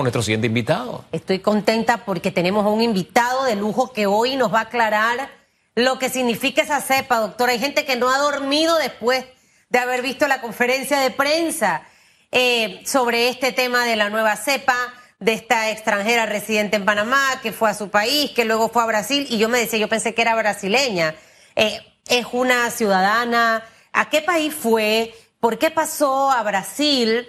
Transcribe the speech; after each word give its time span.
nuestro 0.00 0.22
siguiente 0.22 0.46
invitado. 0.46 1.04
Estoy 1.12 1.40
contenta 1.40 2.06
porque 2.06 2.30
tenemos 2.30 2.64
a 2.64 2.68
un 2.70 2.80
invitado 2.80 3.44
de 3.44 3.56
lujo 3.56 3.92
que 3.92 4.06
hoy 4.06 4.36
nos 4.36 4.52
va 4.52 4.60
a 4.60 4.62
aclarar 4.62 5.28
lo 5.74 5.98
que 5.98 6.08
significa 6.08 6.62
esa 6.62 6.80
cepa, 6.80 7.18
doctor. 7.18 7.50
Hay 7.50 7.58
gente 7.58 7.84
que 7.84 7.96
no 7.96 8.08
ha 8.10 8.18
dormido 8.18 8.76
después 8.78 9.24
de 9.68 9.78
haber 9.78 10.02
visto 10.02 10.26
la 10.28 10.40
conferencia 10.40 10.98
de 11.00 11.10
prensa 11.10 11.82
eh, 12.30 12.82
sobre 12.86 13.28
este 13.28 13.52
tema 13.52 13.84
de 13.84 13.96
la 13.96 14.08
nueva 14.08 14.36
cepa, 14.36 14.76
de 15.18 15.34
esta 15.34 15.70
extranjera 15.70 16.26
residente 16.26 16.76
en 16.76 16.84
Panamá, 16.84 17.40
que 17.42 17.52
fue 17.52 17.70
a 17.70 17.74
su 17.74 17.90
país, 17.90 18.30
que 18.32 18.44
luego 18.44 18.68
fue 18.68 18.82
a 18.82 18.86
Brasil, 18.86 19.26
y 19.30 19.38
yo 19.38 19.48
me 19.48 19.58
decía, 19.58 19.78
yo 19.78 19.88
pensé 19.88 20.14
que 20.14 20.22
era 20.22 20.34
brasileña. 20.34 21.14
Eh, 21.54 21.80
es 22.08 22.26
una 22.32 22.70
ciudadana. 22.70 23.64
¿A 23.92 24.10
qué 24.10 24.22
país 24.22 24.54
fue? 24.54 25.14
¿Por 25.40 25.58
qué 25.58 25.70
pasó 25.70 26.30
a 26.30 26.42
Brasil? 26.42 27.26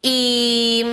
Y 0.00 0.84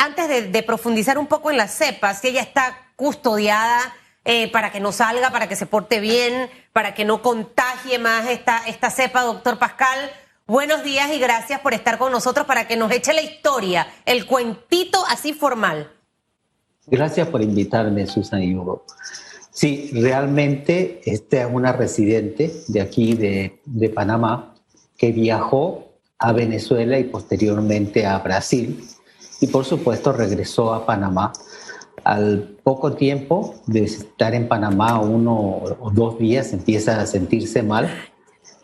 antes 0.00 0.50
de, 0.50 0.62
profundizar 0.62 1.18
un 1.18 1.26
poco 1.26 1.50
en 1.50 1.58
la 1.58 1.68
cepa, 1.68 2.14
si 2.14 2.28
ella 2.28 2.40
está 2.40 2.74
custodiada 2.96 3.78
eh, 4.24 4.50
para 4.50 4.72
que 4.72 4.80
no 4.80 4.92
salga, 4.92 5.30
para 5.30 5.46
que 5.46 5.56
se 5.56 5.66
porte 5.66 6.00
bien, 6.00 6.48
para 6.72 6.94
que 6.94 7.04
no 7.04 7.20
contagie 7.20 7.98
más 7.98 8.26
esta, 8.26 8.66
esta 8.66 8.88
cepa, 8.88 9.22
doctor 9.22 9.58
Pascal. 9.58 10.10
Buenos 10.46 10.82
días 10.84 11.10
y 11.14 11.18
gracias 11.18 11.60
por 11.60 11.74
estar 11.74 11.98
con 11.98 12.12
nosotros 12.12 12.46
para 12.46 12.66
que 12.66 12.78
nos 12.78 12.90
eche 12.90 13.12
la 13.12 13.20
historia, 13.20 13.88
el 14.06 14.24
cuentito 14.24 15.04
así 15.06 15.34
formal. 15.34 15.92
Gracias 16.86 17.28
por 17.28 17.42
invitarme, 17.42 18.06
Susan 18.06 18.42
y 18.42 18.54
Hugo. 18.54 18.86
Sí, 19.50 19.90
realmente 19.92 21.02
esta 21.04 21.42
es 21.42 21.48
una 21.52 21.72
residente 21.72 22.50
de 22.68 22.80
aquí, 22.80 23.14
de, 23.14 23.60
de 23.66 23.90
Panamá, 23.90 24.54
que 24.96 25.12
viajó 25.12 25.92
a 26.18 26.32
Venezuela 26.32 26.98
y 26.98 27.04
posteriormente 27.04 28.06
a 28.06 28.18
Brasil 28.18 28.82
y 29.40 29.46
por 29.46 29.64
supuesto 29.64 30.12
regresó 30.12 30.74
a 30.74 30.86
Panamá 30.86 31.32
al 32.04 32.56
poco 32.62 32.92
tiempo 32.94 33.54
de 33.66 33.84
estar 33.84 34.34
en 34.34 34.48
Panamá, 34.48 35.00
uno 35.00 35.62
o 35.80 35.90
dos 35.92 36.18
días, 36.18 36.52
empieza 36.52 37.00
a 37.00 37.06
sentirse 37.06 37.62
mal, 37.62 37.90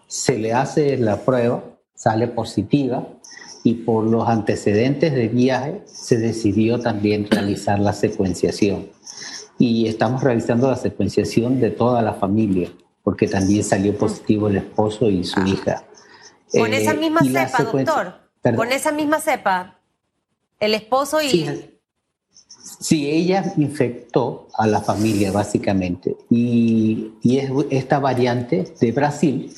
se 0.07 0.39
le 0.39 0.53
hace 0.53 0.97
la 0.97 1.19
prueba, 1.21 1.63
sale 1.95 2.29
positiva 2.29 3.07
y 3.65 3.75
por 3.75 4.05
los 4.05 4.29
antecedentes 4.29 5.15
de 5.15 5.29
viaje 5.29 5.83
se 5.87 6.19
decidió 6.19 6.81
también 6.81 7.27
realizar 7.31 7.79
la 7.79 7.93
secuenciación. 7.93 8.89
Y 9.59 9.89
estamos 9.89 10.23
realizando 10.23 10.71
la 10.71 10.77
secuenciación 10.77 11.61
de 11.61 11.71
toda 11.71 12.03
la 12.03 12.15
familia, 12.15 12.71
porque 13.03 13.27
también 13.27 13.65
salió 13.65 13.97
positivo 13.97 14.49
el 14.49 14.57
esposo 14.57 15.11
y 15.11 15.25
su 15.25 15.41
hija. 15.41 15.85
Con 16.53 16.73
esa 16.73 16.93
eh, 16.93 16.97
misma 16.97 17.21
cepa, 17.23 17.63
doctor. 17.65 18.15
Con 18.55 18.71
esa 18.71 18.93
misma 18.93 19.19
cepa, 19.19 19.76
el 20.61 20.75
esposo 20.75 21.23
y... 21.23 21.73
Sí, 22.81 23.09
ella 23.09 23.53
infectó 23.57 24.49
a 24.55 24.67
la 24.67 24.81
familia 24.81 25.31
básicamente 25.31 26.17
y, 26.29 27.13
es 27.23 27.51
esta 27.71 28.01
variante 28.01 28.75
de 28.81 28.93
Brasil 28.93 29.53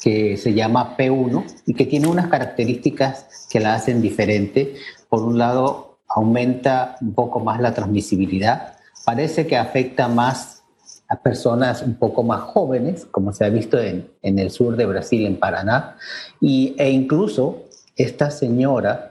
que 0.00 0.38
se 0.38 0.54
llama 0.54 0.96
P1 0.96 1.44
y 1.66 1.74
que 1.74 1.84
tiene 1.84 2.08
unas 2.08 2.28
características 2.28 3.46
que 3.50 3.60
la 3.60 3.74
hacen 3.74 4.00
diferente. 4.00 4.74
Por 5.10 5.22
un 5.22 5.36
lado, 5.36 5.98
aumenta 6.08 6.96
un 7.02 7.12
poco 7.12 7.40
más 7.40 7.60
la 7.60 7.74
transmisibilidad. 7.74 8.78
Parece 9.04 9.46
que 9.46 9.58
afecta 9.58 10.08
más 10.08 10.62
a 11.08 11.16
personas 11.16 11.82
un 11.82 11.96
poco 11.96 12.22
más 12.22 12.40
jóvenes, 12.40 13.04
como 13.10 13.34
se 13.34 13.44
ha 13.44 13.50
visto 13.50 13.78
en, 13.78 14.10
en 14.22 14.38
el 14.38 14.50
sur 14.50 14.76
de 14.76 14.86
Brasil, 14.86 15.26
en 15.26 15.38
Paraná. 15.38 15.96
Y, 16.40 16.74
e 16.78 16.90
incluso 16.90 17.64
esta 17.96 18.30
señora 18.30 19.09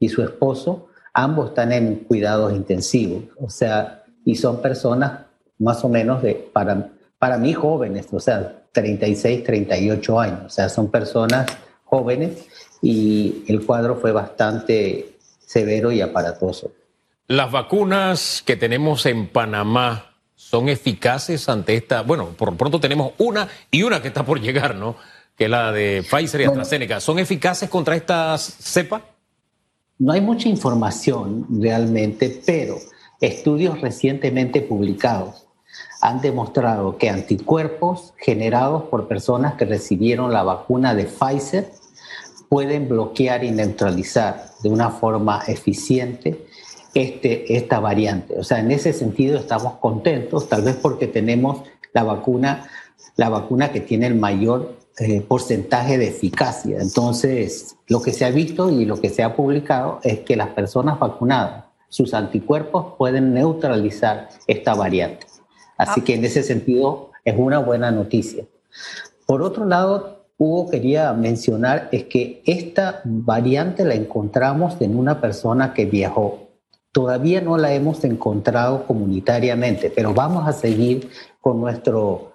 y 0.00 0.08
su 0.08 0.22
esposo 0.22 0.88
ambos 1.12 1.50
están 1.50 1.72
en 1.72 1.96
cuidados 1.96 2.52
intensivos, 2.52 3.24
o 3.40 3.48
sea, 3.48 4.04
y 4.24 4.34
son 4.34 4.60
personas 4.60 5.26
más 5.58 5.84
o 5.84 5.88
menos 5.88 6.22
de, 6.22 6.34
para, 6.34 6.90
para 7.18 7.38
mí 7.38 7.52
jóvenes, 7.52 8.06
o 8.10 8.20
sea, 8.20 8.64
36, 8.72 9.44
38 9.44 10.20
años, 10.20 10.40
o 10.46 10.48
sea, 10.48 10.68
son 10.68 10.90
personas 10.90 11.46
jóvenes 11.84 12.46
y 12.80 13.44
el 13.48 13.64
cuadro 13.66 13.96
fue 13.96 14.12
bastante 14.12 15.16
severo 15.40 15.92
y 15.92 16.00
aparatoso. 16.00 16.72
Las 17.26 17.50
vacunas 17.50 18.42
que 18.44 18.56
tenemos 18.56 19.06
en 19.06 19.28
Panamá 19.28 20.14
son 20.34 20.68
eficaces 20.68 21.48
ante 21.48 21.74
esta, 21.76 22.02
bueno, 22.02 22.30
por 22.36 22.56
pronto 22.56 22.80
tenemos 22.80 23.12
una 23.18 23.48
y 23.70 23.82
una 23.82 24.00
que 24.00 24.08
está 24.08 24.24
por 24.24 24.40
llegar, 24.40 24.74
¿no? 24.74 24.96
Que 25.36 25.44
es 25.44 25.50
la 25.50 25.70
de 25.72 26.04
Pfizer 26.08 26.40
y 26.40 26.44
AstraZeneca. 26.44 27.00
¿Son 27.00 27.18
eficaces 27.18 27.68
contra 27.68 27.94
esta 27.94 28.36
cepa? 28.38 29.02
No 30.00 30.14
hay 30.14 30.22
mucha 30.22 30.48
información 30.48 31.46
realmente, 31.50 32.40
pero 32.46 32.78
estudios 33.20 33.82
recientemente 33.82 34.62
publicados 34.62 35.46
han 36.00 36.22
demostrado 36.22 36.96
que 36.96 37.10
anticuerpos 37.10 38.14
generados 38.16 38.84
por 38.84 39.08
personas 39.08 39.56
que 39.56 39.66
recibieron 39.66 40.32
la 40.32 40.42
vacuna 40.42 40.94
de 40.94 41.04
Pfizer 41.04 41.70
pueden 42.48 42.88
bloquear 42.88 43.44
y 43.44 43.50
neutralizar 43.50 44.46
de 44.62 44.70
una 44.70 44.88
forma 44.88 45.42
eficiente 45.46 46.46
este, 46.94 47.54
esta 47.54 47.78
variante. 47.78 48.38
O 48.38 48.42
sea, 48.42 48.60
en 48.60 48.70
ese 48.70 48.94
sentido 48.94 49.38
estamos 49.38 49.74
contentos, 49.80 50.48
tal 50.48 50.62
vez 50.62 50.76
porque 50.76 51.08
tenemos 51.08 51.60
la 51.92 52.04
vacuna, 52.04 52.70
la 53.16 53.28
vacuna 53.28 53.70
que 53.70 53.80
tiene 53.80 54.06
el 54.06 54.14
mayor 54.14 54.76
eh, 55.02 55.22
porcentaje 55.22 55.96
de 55.96 56.08
eficacia. 56.08 56.78
Entonces, 56.78 57.76
lo 57.86 58.02
que 58.02 58.12
se 58.12 58.26
ha 58.26 58.30
visto 58.30 58.68
y 58.68 58.84
lo 58.84 59.00
que 59.00 59.08
se 59.08 59.22
ha 59.22 59.34
publicado 59.34 59.98
es 60.02 60.20
que 60.20 60.36
las 60.36 60.48
personas 60.48 60.98
vacunadas, 60.98 61.64
sus 61.88 62.12
anticuerpos 62.12 62.96
pueden 62.98 63.32
neutralizar 63.32 64.28
esta 64.46 64.74
variante. 64.74 65.26
Así 65.78 66.02
que 66.02 66.16
en 66.16 66.26
ese 66.26 66.42
sentido 66.42 67.12
es 67.24 67.34
una 67.38 67.60
buena 67.60 67.90
noticia. 67.90 68.44
Por 69.24 69.40
otro 69.40 69.64
lado, 69.64 70.26
Hugo 70.36 70.68
quería 70.68 71.14
mencionar 71.14 71.88
es 71.92 72.04
que 72.04 72.42
esta 72.44 73.00
variante 73.04 73.86
la 73.86 73.94
encontramos 73.94 74.78
en 74.80 74.98
una 74.98 75.18
persona 75.18 75.72
que 75.72 75.86
viajó. 75.86 76.50
Todavía 76.92 77.40
no 77.40 77.56
la 77.56 77.72
hemos 77.72 78.04
encontrado 78.04 78.86
comunitariamente, 78.86 79.90
pero 79.90 80.12
vamos 80.12 80.46
a 80.46 80.52
seguir 80.52 81.08
con 81.40 81.58
nuestro 81.58 82.29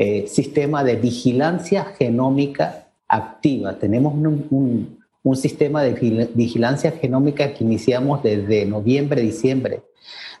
eh, 0.00 0.28
sistema 0.28 0.84
de 0.84 0.94
vigilancia 0.94 1.86
genómica 1.98 2.86
activa. 3.08 3.80
Tenemos 3.80 4.14
un, 4.14 4.96
sistema 5.34 5.82
de 5.82 6.28
vigilancia 6.34 6.92
genómica 6.92 7.52
que 7.52 7.64
iniciamos 7.64 8.22
desde 8.22 8.64
noviembre, 8.64 9.22
diciembre 9.22 9.82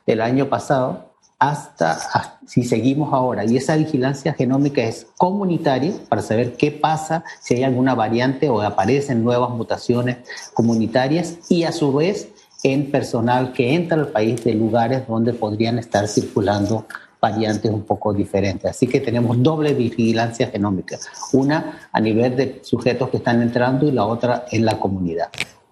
del 0.06 0.20
año 0.20 0.48
pasado 0.48 1.12
hasta 1.40 2.38
si 2.46 2.62
seguimos 2.62 3.12
ahora. 3.12 3.44
Y 3.46 3.56
esa 3.56 3.74
vigilancia 3.74 4.32
genómica 4.32 4.80
es 4.80 5.08
comunitaria 5.16 5.92
para 6.08 6.22
saber 6.22 6.52
qué 6.52 6.70
pasa, 6.70 7.24
si 7.40 7.54
hay 7.54 7.64
alguna 7.64 7.96
variante 7.96 8.48
o 8.48 8.62
aparecen 8.62 9.24
nuevas 9.24 9.50
mutaciones 9.50 10.18
comunitarias 10.54 11.50
y 11.50 11.64
a 11.64 11.72
su 11.72 11.92
vez 11.92 12.28
en 12.62 12.92
personal 12.92 13.52
que 13.52 13.74
entra 13.74 13.98
al 13.98 14.08
país 14.08 14.44
de 14.44 14.54
lugares 14.54 15.08
donde 15.08 15.34
podrían 15.34 15.80
estar 15.80 16.06
circulando 16.06 16.86
variantes 17.20 17.70
un 17.70 17.84
poco 17.84 18.12
diferentes. 18.12 18.70
Así 18.70 18.86
que 18.86 19.00
tenemos 19.00 19.42
doble 19.42 19.74
vigilancia 19.74 20.48
genómica, 20.48 20.98
una 21.32 21.88
a 21.92 22.00
nivel 22.00 22.36
de 22.36 22.60
sujetos 22.62 23.10
que 23.10 23.18
están 23.18 23.42
entrando 23.42 23.86
y 23.86 23.92
la 23.92 24.04
otra 24.04 24.46
en 24.50 24.64
la 24.64 24.78
comunidad. 24.78 25.28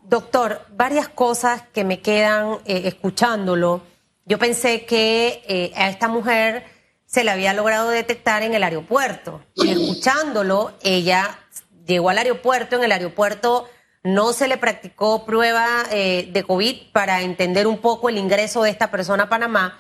Doctor, 0.09 0.62
varias 0.77 1.09
cosas 1.09 1.62
que 1.73 1.84
me 1.84 2.01
quedan 2.01 2.59
eh, 2.65 2.83
escuchándolo. 2.84 3.83
Yo 4.25 4.39
pensé 4.39 4.84
que 4.84 5.43
eh, 5.49 5.73
a 5.77 5.89
esta 5.89 6.09
mujer 6.09 6.65
se 7.07 7.25
la 7.25 7.33
había 7.33 7.53
logrado 7.55 7.91
detectar 7.91 8.43
en 8.43 8.55
el 8.55 8.63
aeropuerto 8.63 9.41
escuchándolo, 9.55 10.73
ella 10.83 11.39
llegó 11.87 12.11
al 12.11 12.19
aeropuerto, 12.19 12.77
en 12.77 12.84
el 12.84 12.93
aeropuerto 12.93 13.67
no 14.03 14.33
se 14.33 14.47
le 14.47 14.57
practicó 14.57 15.25
prueba 15.25 15.67
eh, 15.91 16.28
de 16.33 16.45
COVID 16.45 16.93
para 16.93 17.23
entender 17.23 17.67
un 17.67 17.78
poco 17.78 18.09
el 18.09 18.19
ingreso 18.19 18.63
de 18.63 18.71
esta 18.71 18.91
persona 18.91 19.25
a 19.25 19.28
Panamá 19.28 19.78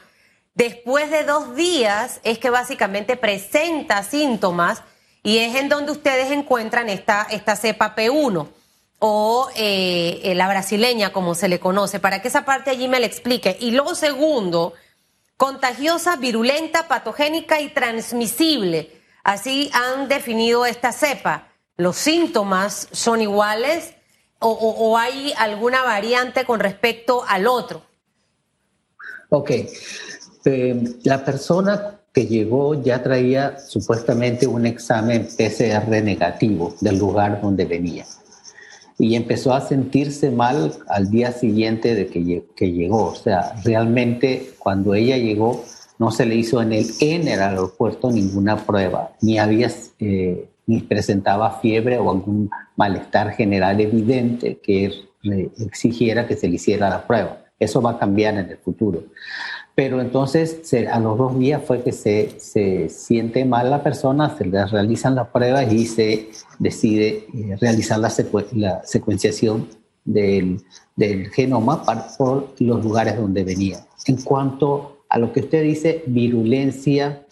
Después 0.56 1.10
de 1.10 1.22
dos 1.24 1.54
días 1.54 2.20
es 2.24 2.38
que 2.38 2.48
básicamente 2.48 3.18
presenta 3.18 4.02
síntomas 4.02 4.82
y 5.22 5.36
es 5.36 5.54
en 5.54 5.68
donde 5.68 5.92
ustedes 5.92 6.32
encuentran 6.32 6.88
esta, 6.88 7.26
esta 7.30 7.56
cepa 7.56 7.94
P1 7.94 8.48
o 8.98 9.50
eh, 9.54 10.32
la 10.34 10.48
brasileña, 10.48 11.12
como 11.12 11.34
se 11.34 11.48
le 11.48 11.60
conoce, 11.60 12.00
para 12.00 12.22
que 12.22 12.28
esa 12.28 12.46
parte 12.46 12.70
allí 12.70 12.88
me 12.88 13.00
la 13.00 13.04
explique. 13.04 13.58
Y 13.60 13.72
luego 13.72 13.94
segundo, 13.94 14.72
contagiosa, 15.36 16.16
virulenta, 16.16 16.88
patogénica 16.88 17.60
y 17.60 17.68
transmisible. 17.68 19.02
Así 19.24 19.70
han 19.74 20.08
definido 20.08 20.64
esta 20.64 20.92
cepa. 20.92 21.48
¿Los 21.76 21.96
síntomas 21.96 22.88
son 22.92 23.20
iguales 23.20 23.92
o, 24.38 24.48
o 24.52 24.96
hay 24.96 25.34
alguna 25.36 25.82
variante 25.82 26.46
con 26.46 26.60
respecto 26.60 27.26
al 27.28 27.46
otro? 27.46 27.82
Ok. 29.28 29.50
Este, 30.46 30.76
la 31.02 31.24
persona 31.24 31.98
que 32.12 32.26
llegó 32.26 32.80
ya 32.80 33.02
traía 33.02 33.58
supuestamente 33.58 34.46
un 34.46 34.64
examen 34.64 35.26
PCR 35.26 35.88
negativo 36.02 36.74
del 36.80 36.98
lugar 36.98 37.40
donde 37.42 37.64
venía. 37.64 38.04
y 38.98 39.14
empezó 39.14 39.52
a 39.52 39.60
sentirse 39.60 40.30
mal 40.30 40.72
al 40.88 41.10
día 41.10 41.30
siguiente 41.30 41.94
de 41.94 42.06
que, 42.06 42.72
llegó. 42.72 43.08
O 43.08 43.14
sea, 43.14 43.54
realmente 43.62 44.54
cuando 44.58 44.94
ella 44.94 45.18
llegó 45.18 45.64
no 45.98 46.10
se 46.10 46.24
le 46.24 46.36
hizo 46.36 46.62
en 46.62 46.72
el, 46.72 47.40
aeropuerto 47.42 48.10
ninguna 48.10 48.56
prueba, 48.56 49.12
ni 49.20 49.38
había... 49.38 49.70
Eh, 49.98 50.48
ni 50.68 50.80
presentaba 50.80 51.60
fiebre 51.60 51.96
o 51.96 52.10
algún 52.10 52.50
malestar 52.74 53.30
general 53.30 53.80
evidente 53.80 54.58
que 54.58 54.92
exigiera 55.60 56.26
que 56.26 56.34
se 56.34 56.48
le 56.48 56.56
hiciera 56.56 56.90
la 56.90 57.06
prueba. 57.06 57.38
Eso 57.58 57.80
va 57.80 57.92
a 57.92 57.98
cambiar 58.00 58.34
en 58.34 58.50
el 58.50 58.58
futuro. 58.58 59.04
Pero 59.76 60.00
entonces 60.00 60.62
a 60.90 60.98
los 60.98 61.18
dos 61.18 61.38
días 61.38 61.62
fue 61.62 61.82
que 61.82 61.92
se, 61.92 62.40
se, 62.40 62.88
siente 62.88 63.44
mal 63.44 63.68
la 63.68 63.82
persona, 63.82 64.34
se 64.36 64.46
le 64.46 64.64
realizan 64.66 65.14
las 65.14 65.28
pruebas 65.28 65.70
y 65.70 65.84
se 65.86 66.30
decide 66.58 67.26
eh, 67.34 67.56
realizar 67.60 67.98
la, 67.98 68.10
la 68.52 68.82
secuenciación 68.84 69.68
del, 70.02 70.62
del 70.96 71.28
genoma 71.30 71.84
para, 71.84 72.08
por 72.16 72.54
los 72.58 72.82
lugares 72.82 73.18
donde 73.18 73.44
venía. 73.44 73.86
En 74.06 74.16
cuanto 74.22 75.04
a 75.10 75.18
lo 75.18 75.30
que 75.30 75.40
usted 75.40 75.62
dice, 75.62 76.02
virulencia, 76.06 77.26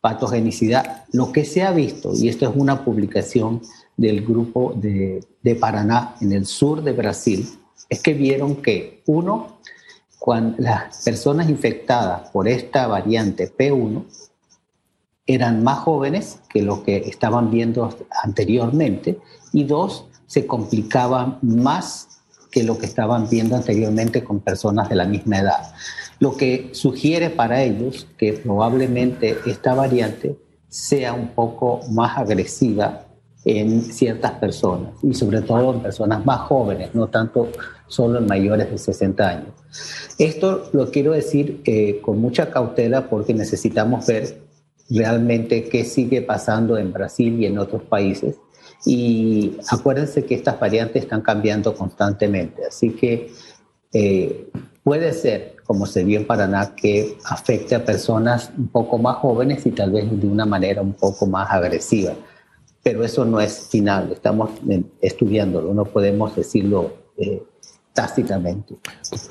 patogenicidad, 0.00 1.04
lo 1.12 1.32
que 1.32 1.44
se 1.44 1.62
ha 1.62 1.70
visto, 1.70 2.14
y 2.14 2.30
esto 2.30 2.48
es 2.48 2.56
una 2.56 2.82
publicación 2.82 3.60
del 3.98 4.24
grupo 4.24 4.72
de, 4.74 5.22
de 5.42 5.54
Paraná 5.54 6.14
en 6.22 6.32
el 6.32 6.46
sur 6.46 6.82
de 6.82 6.92
Brasil, 6.92 7.46
es 7.90 8.00
que 8.00 8.14
vieron 8.14 8.56
que 8.56 9.02
uno, 9.04 9.58
cuando 10.20 10.62
las 10.62 11.02
personas 11.02 11.48
infectadas 11.48 12.28
por 12.28 12.46
esta 12.46 12.86
variante 12.86 13.50
P1 13.50 14.04
eran 15.26 15.64
más 15.64 15.78
jóvenes 15.78 16.40
que 16.50 16.60
lo 16.60 16.82
que 16.82 16.98
estaban 16.98 17.50
viendo 17.50 17.88
anteriormente 18.22 19.18
y 19.52 19.64
dos, 19.64 20.04
se 20.26 20.46
complicaban 20.46 21.38
más 21.40 22.20
que 22.50 22.64
lo 22.64 22.76
que 22.76 22.84
estaban 22.84 23.30
viendo 23.30 23.56
anteriormente 23.56 24.22
con 24.22 24.40
personas 24.40 24.90
de 24.90 24.96
la 24.96 25.06
misma 25.06 25.38
edad. 25.38 25.72
Lo 26.18 26.36
que 26.36 26.68
sugiere 26.72 27.30
para 27.30 27.62
ellos 27.62 28.06
que 28.18 28.34
probablemente 28.34 29.38
esta 29.46 29.72
variante 29.72 30.36
sea 30.68 31.14
un 31.14 31.28
poco 31.28 31.80
más 31.90 32.18
agresiva 32.18 33.06
en 33.46 33.80
ciertas 33.80 34.32
personas 34.32 34.92
y 35.02 35.14
sobre 35.14 35.40
todo 35.40 35.72
en 35.72 35.80
personas 35.80 36.26
más 36.26 36.40
jóvenes, 36.40 36.94
no 36.94 37.06
tanto 37.06 37.48
solo 37.90 38.18
en 38.18 38.26
mayores 38.26 38.70
de 38.70 38.78
60 38.78 39.28
años. 39.28 39.48
Esto 40.18 40.70
lo 40.72 40.90
quiero 40.90 41.12
decir 41.12 41.60
eh, 41.64 42.00
con 42.00 42.20
mucha 42.20 42.50
cautela 42.50 43.08
porque 43.10 43.34
necesitamos 43.34 44.06
ver 44.06 44.40
realmente 44.88 45.64
qué 45.64 45.84
sigue 45.84 46.22
pasando 46.22 46.78
en 46.78 46.92
Brasil 46.92 47.40
y 47.40 47.46
en 47.46 47.58
otros 47.58 47.82
países. 47.82 48.36
Y 48.86 49.56
acuérdense 49.68 50.24
que 50.24 50.34
estas 50.34 50.58
variantes 50.58 51.02
están 51.02 51.20
cambiando 51.20 51.74
constantemente, 51.74 52.64
así 52.64 52.90
que 52.90 53.30
eh, 53.92 54.48
puede 54.82 55.12
ser, 55.12 55.56
como 55.64 55.84
se 55.84 56.04
vio 56.04 56.20
en 56.20 56.26
Paraná, 56.26 56.74
que 56.74 57.18
afecte 57.26 57.74
a 57.74 57.84
personas 57.84 58.50
un 58.56 58.68
poco 58.68 58.96
más 58.96 59.16
jóvenes 59.16 59.66
y 59.66 59.72
tal 59.72 59.90
vez 59.90 60.04
de 60.08 60.26
una 60.26 60.46
manera 60.46 60.80
un 60.80 60.94
poco 60.94 61.26
más 61.26 61.50
agresiva 61.50 62.14
pero 62.82 63.04
eso 63.04 63.24
no 63.24 63.40
es 63.40 63.68
final, 63.68 64.12
estamos 64.12 64.50
estudiándolo, 65.00 65.74
no 65.74 65.84
podemos 65.84 66.34
decirlo 66.34 66.92
eh, 67.18 67.42
tácitamente. 67.92 68.76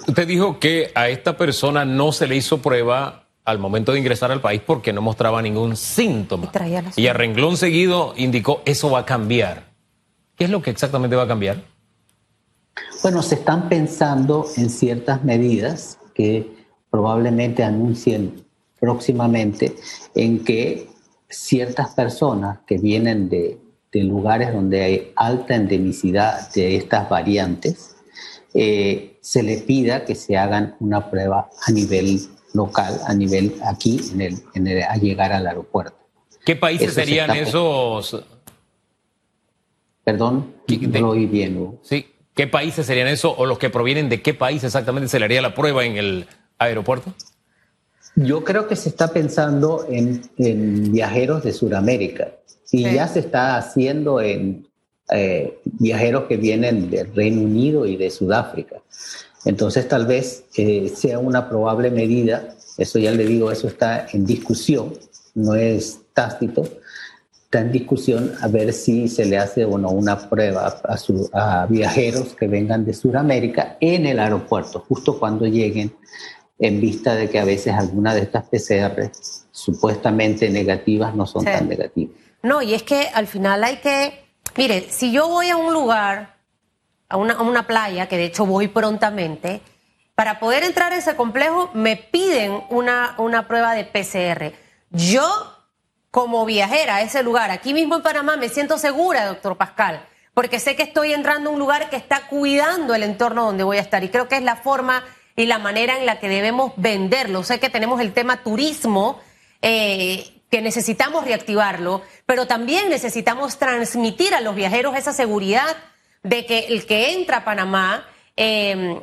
Usted 0.07 0.27
dijo 0.27 0.59
que 0.59 0.91
a 0.95 1.09
esta 1.09 1.37
persona 1.37 1.85
no 1.85 2.11
se 2.11 2.27
le 2.27 2.35
hizo 2.35 2.61
prueba 2.61 3.25
al 3.45 3.59
momento 3.59 3.93
de 3.93 3.99
ingresar 3.99 4.31
al 4.31 4.41
país 4.41 4.61
porque 4.65 4.93
no 4.93 5.01
mostraba 5.01 5.41
ningún 5.41 5.75
síntoma. 5.75 6.51
Y, 6.95 7.01
y 7.01 7.07
a 7.07 7.13
renglón 7.13 7.57
seguido 7.57 8.13
indicó 8.15 8.61
eso 8.65 8.91
va 8.91 8.99
a 8.99 9.05
cambiar. 9.05 9.69
¿Qué 10.35 10.45
es 10.45 10.49
lo 10.49 10.61
que 10.61 10.69
exactamente 10.69 11.15
va 11.15 11.23
a 11.23 11.27
cambiar? 11.27 11.63
Bueno, 13.01 13.21
se 13.21 13.35
están 13.35 13.69
pensando 13.69 14.45
en 14.57 14.69
ciertas 14.69 15.23
medidas 15.23 15.97
que 16.13 16.59
probablemente 16.89 17.63
anuncien 17.63 18.45
próximamente 18.79 19.75
en 20.15 20.43
que 20.43 20.89
ciertas 21.29 21.89
personas 21.93 22.59
que 22.65 22.77
vienen 22.77 23.29
de, 23.29 23.59
lugares 23.91 24.53
donde 24.53 24.81
hay 24.83 25.11
alta 25.15 25.55
endemicidad 25.55 26.51
de 26.53 26.75
estas 26.75 27.09
variantes, 27.09 27.95
eh, 28.53 29.17
se 29.21 29.43
le 29.43 29.57
pida 29.57 30.05
que 30.05 30.15
se 30.15 30.37
hagan 30.37 30.75
una 30.79 31.09
prueba 31.09 31.49
a 31.65 31.71
nivel 31.71 32.19
local, 32.53 32.99
a 33.05 33.13
nivel 33.13 33.55
aquí, 33.63 33.99
en 34.13 34.21
el, 34.21 34.37
en 34.55 34.67
el, 34.67 34.83
a 34.83 34.95
llegar 34.95 35.31
al 35.31 35.47
aeropuerto. 35.47 35.97
¿Qué 36.45 36.55
países 36.55 36.93
serían 36.93 37.31
esos? 37.31 38.23
Perdón, 40.03 40.55
no 40.67 40.99
lo 40.99 41.09
oí 41.09 41.27
bien. 41.27 41.79
Sí, 41.83 42.07
¿qué 42.33 42.47
países 42.47 42.85
serían 42.85 43.07
esos 43.07 43.33
o 43.37 43.45
los 43.45 43.59
que 43.59 43.69
provienen 43.69 44.09
de 44.09 44.21
qué 44.21 44.33
país 44.33 44.63
exactamente 44.63 45.09
se 45.09 45.19
le 45.19 45.25
haría 45.25 45.41
la 45.41 45.53
prueba 45.53 45.85
en 45.85 45.97
el 45.97 46.27
aeropuerto? 46.57 47.13
Yo 48.15 48.43
creo 48.43 48.67
que 48.67 48.75
se 48.75 48.89
está 48.89 49.13
pensando 49.13 49.85
en, 49.89 50.21
viajeros 50.91 51.43
de 51.43 51.53
Sudamérica 51.53 52.31
y 52.71 52.83
ya 52.83 53.07
se 53.07 53.19
está 53.19 53.57
haciendo 53.57 54.21
en 54.21 54.68
eh, 55.11 55.59
viajeros 55.63 56.25
que 56.25 56.37
vienen 56.37 56.89
del 56.89 57.13
Reino 57.13 57.41
Unido 57.41 57.85
y 57.85 57.97
de 57.97 58.09
Sudáfrica. 58.09 58.77
Entonces 59.45 59.87
tal 59.87 60.05
vez 60.05 60.45
eh, 60.57 60.91
sea 60.93 61.19
una 61.19 61.49
probable 61.49 61.91
medida, 61.91 62.55
eso 62.77 62.99
ya 62.99 63.11
le 63.11 63.25
digo, 63.25 63.51
eso 63.51 63.67
está 63.67 64.07
en 64.11 64.25
discusión, 64.25 64.93
no 65.35 65.55
es 65.55 65.99
tácito, 66.13 66.63
está 67.43 67.61
en 67.61 67.71
discusión 67.71 68.33
a 68.41 68.47
ver 68.47 68.73
si 68.73 69.07
se 69.07 69.25
le 69.25 69.37
hace 69.37 69.65
o 69.65 69.77
no 69.77 69.89
una 69.89 70.29
prueba 70.29 70.81
a, 70.83 71.61
a 71.61 71.65
viajeros 71.67 72.35
que 72.35 72.47
vengan 72.47 72.85
de 72.85 72.93
Sudamérica 72.93 73.77
en 73.79 74.05
el 74.05 74.19
aeropuerto, 74.19 74.83
justo 74.87 75.17
cuando 75.17 75.45
lleguen 75.45 75.93
en 76.59 76.81
vista 76.81 77.15
de 77.15 77.29
que 77.29 77.39
a 77.39 77.45
veces 77.45 77.73
algunas 77.73 78.15
de 78.15 78.21
estas 78.21 78.45
PCR 78.45 79.09
supuestamente 79.51 80.49
negativas 80.49 81.15
no 81.15 81.25
son 81.25 81.45
tan 81.45 81.67
negativas. 81.67 82.15
No, 82.43 82.61
y 82.61 82.73
es 82.73 82.83
que 82.83 83.07
al 83.13 83.27
final 83.27 83.63
hay 83.63 83.77
que, 83.77 84.28
mire, 84.55 84.89
si 84.89 85.11
yo 85.11 85.27
voy 85.27 85.49
a 85.49 85.57
un 85.57 85.73
lugar, 85.73 86.35
a 87.09 87.17
una, 87.17 87.67
playa, 87.67 88.07
que 88.07 88.17
de 88.17 88.25
hecho 88.25 88.45
voy 88.45 88.67
prontamente, 88.67 89.61
para 90.15 90.39
poder 90.39 90.63
entrar 90.63 90.91
a 90.91 90.97
ese 90.97 91.15
complejo 91.15 91.71
me 91.73 91.95
piden 91.95 92.63
una, 92.69 93.15
una 93.17 93.47
prueba 93.47 93.73
de 93.73 93.85
PCR. 93.85 94.53
Yo, 94.91 95.27
como 96.11 96.45
viajera 96.45 96.97
a 96.97 97.01
ese 97.01 97.23
lugar, 97.23 97.51
aquí 97.51 97.73
mismo 97.73 97.95
en 97.95 98.03
Panamá, 98.03 98.37
me 98.37 98.49
siento 98.49 98.77
segura, 98.77 99.25
doctor 99.25 99.57
Pascal, 99.57 100.05
porque 100.33 100.59
sé 100.59 100.75
que 100.75 100.83
estoy 100.83 101.13
entrando 101.13 101.49
a 101.49 101.53
un 101.53 101.59
lugar 101.59 101.89
que 101.89 101.95
está 101.95 102.27
cuidando 102.27 102.93
el 102.93 103.03
entorno 103.03 103.45
donde 103.45 103.63
voy 103.63 103.77
a 103.77 103.81
estar 103.81 104.03
y 104.03 104.09
creo 104.09 104.27
que 104.27 104.37
es 104.37 104.43
la 104.43 104.55
forma 104.55 105.03
y 105.35 105.45
la 105.45 105.57
manera 105.57 105.97
en 105.97 106.05
la 106.05 106.19
que 106.19 106.27
debemos 106.27 106.73
venderlo. 106.75 107.43
Sé 107.43 107.59
que 107.59 107.69
tenemos 107.69 108.01
el 108.01 108.13
tema 108.13 108.43
turismo, 108.43 109.21
eh, 109.61 110.38
que 110.49 110.61
necesitamos 110.61 111.25
reactivarlo, 111.25 112.01
pero 112.25 112.47
también 112.47 112.89
necesitamos 112.89 113.57
transmitir 113.57 114.33
a 114.33 114.41
los 114.41 114.55
viajeros 114.55 114.95
esa 114.95 115.13
seguridad 115.13 115.77
de 116.23 116.45
que 116.45 116.67
el 116.67 116.85
que 116.85 117.13
entra 117.13 117.37
a 117.37 117.45
Panamá 117.45 118.05
em, 118.35 119.01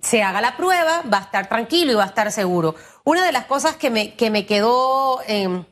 se 0.00 0.22
haga 0.22 0.40
la 0.40 0.56
prueba, 0.56 1.02
va 1.02 1.18
a 1.18 1.22
estar 1.22 1.48
tranquilo 1.48 1.92
y 1.92 1.94
va 1.94 2.04
a 2.04 2.08
estar 2.08 2.30
seguro. 2.32 2.74
Una 3.04 3.24
de 3.24 3.32
las 3.32 3.46
cosas 3.46 3.76
que 3.76 3.90
me, 3.90 4.14
que 4.14 4.30
me 4.30 4.46
quedó 4.46 5.20
em, 5.26 5.64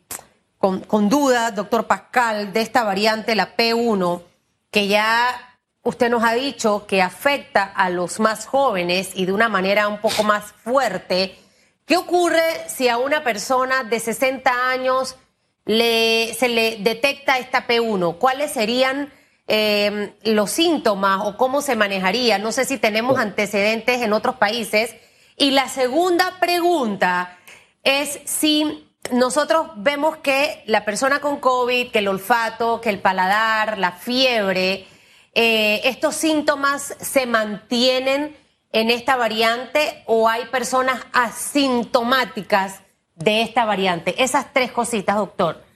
con, 0.59 0.81
con 0.81 1.09
duda, 1.09 1.51
doctor 1.51 1.87
Pascal, 1.87 2.53
de 2.53 2.61
esta 2.61 2.85
variante, 2.85 3.35
la 3.35 3.57
P1, 3.57 4.23
que 4.71 4.89
ya 4.89 5.59
usted 5.83 6.11
nos 6.11 6.25
ha 6.25 6.35
dicho 6.35 6.87
que 6.87 7.03
afecta 7.03 7.65
a 7.65 7.91
los 7.91 8.21
más 8.21 8.47
jóvenes 8.47 9.11
y 9.15 9.27
de 9.27 9.33
una 9.33 9.49
manera 9.49 9.89
un 9.89 9.99
poco 10.01 10.23
más 10.23 10.53
fuerte. 10.65 11.39
¿Qué 11.87 11.97
ocurre 11.97 12.43
si 12.69 12.89
a 12.89 12.99
una 12.99 13.23
persona 13.23 13.85
de 13.85 14.01
60 14.01 14.71
años 14.71 15.17
le, 15.65 16.35
se 16.35 16.49
le 16.49 16.79
detecta 16.81 17.39
esta 17.39 17.69
P1? 17.69 18.19
¿Cuáles 18.19 18.51
serían 18.51 19.13
eh, 19.47 20.13
los 20.25 20.51
síntomas 20.51 21.21
o 21.25 21.37
cómo 21.37 21.63
se 21.63 21.77
manejaría? 21.77 22.39
No 22.39 22.51
sé 22.51 22.65
si 22.65 22.77
tenemos 22.77 23.19
antecedentes 23.19 24.03
en 24.03 24.13
otros 24.13 24.35
países. 24.35 24.97
Y 25.37 25.53
la 25.53 25.69
segunda 25.69 26.41
pregunta 26.41 27.39
es 27.85 28.19
si 28.25 28.91
nosotros 29.13 29.69
vemos 29.77 30.17
que 30.17 30.65
la 30.67 30.85
persona 30.85 31.21
con 31.21 31.39
COVID, 31.39 31.93
que 31.93 32.01
el 32.01 32.09
olfato, 32.09 32.81
que 32.81 32.91
el 32.91 32.99
paladar, 32.99 33.79
la 33.79 33.93
fiebre, 33.93 34.89
eh, 35.39 35.83
¿Estos 35.85 36.15
síntomas 36.15 36.97
se 36.99 37.27
mantienen 37.27 38.35
en 38.73 38.91
esta 38.91 39.17
variante 39.17 40.03
o 40.07 40.29
hay 40.29 40.47
personas 40.47 41.01
asintomáticas 41.13 42.81
de 43.15 43.43
esta 43.43 43.65
variante? 43.65 44.23
Esas 44.23 44.53
tres 44.53 44.73
cositas, 44.73 45.17
doctor. 45.17 45.67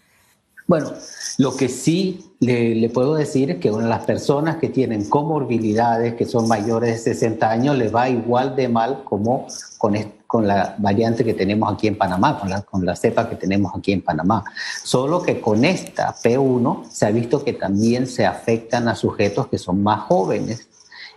Bueno, 0.70 0.92
lo 1.38 1.56
que 1.56 1.68
sí 1.68 2.36
le, 2.38 2.88
puedo 2.90 3.16
decir 3.16 3.50
es 3.50 3.58
que 3.58 3.72
de 3.72 3.82
las 3.82 4.04
personas 4.04 4.58
que 4.58 4.68
tienen 4.68 5.08
comorbilidades, 5.08 6.14
que 6.14 6.26
son 6.26 6.46
mayores 6.46 6.90
de 7.04 7.12
60 7.12 7.50
años, 7.50 7.76
les 7.76 7.92
va 7.92 8.08
igual 8.08 8.54
de 8.54 8.68
mal 8.68 9.02
como 9.02 9.48
con, 9.78 9.96
con 10.28 10.46
la 10.46 10.76
variante 10.78 11.24
que 11.24 11.34
tenemos 11.34 11.72
aquí 11.72 11.88
en 11.88 11.98
Panamá, 11.98 12.38
con 12.38 12.50
la, 12.50 12.62
con 12.62 12.86
la 12.86 12.94
cepa 12.94 13.28
que 13.28 13.34
tenemos 13.34 13.72
aquí 13.76 13.90
en 13.90 14.02
Panamá. 14.02 14.44
Solo 14.84 15.20
que 15.20 15.40
con 15.40 15.64
esta 15.64 16.14
P1 16.14 16.88
se 16.88 17.06
ha 17.06 17.10
visto 17.10 17.42
que 17.42 17.54
también 17.54 18.06
se 18.06 18.24
afectan 18.24 18.86
a 18.86 18.94
sujetos 18.94 19.48
que 19.48 19.58
son 19.58 19.82
más 19.82 20.02
jóvenes 20.02 20.68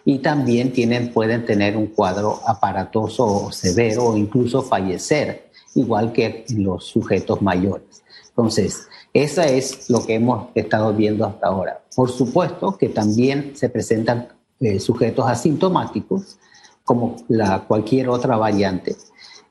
y 0.05 0.19
también 0.19 0.73
tienen, 0.73 1.13
pueden 1.13 1.45
tener 1.45 1.77
un 1.77 1.87
cuadro 1.87 2.41
aparatoso 2.45 3.25
o 3.25 3.51
severo 3.51 4.05
o 4.05 4.17
incluso 4.17 4.61
fallecer, 4.61 5.49
igual 5.75 6.11
que 6.11 6.45
los 6.55 6.85
sujetos 6.85 7.41
mayores. 7.41 8.03
Entonces, 8.29 8.87
eso 9.13 9.41
es 9.41 9.89
lo 9.89 10.05
que 10.05 10.15
hemos 10.15 10.47
estado 10.55 10.93
viendo 10.93 11.25
hasta 11.25 11.47
ahora. 11.47 11.83
Por 11.95 12.09
supuesto 12.09 12.77
que 12.77 12.89
también 12.89 13.55
se 13.55 13.69
presentan 13.69 14.29
eh, 14.59 14.79
sujetos 14.79 15.27
asintomáticos, 15.27 16.37
como 16.83 17.15
la, 17.29 17.59
cualquier 17.61 18.09
otra 18.09 18.35
variante, 18.35 18.95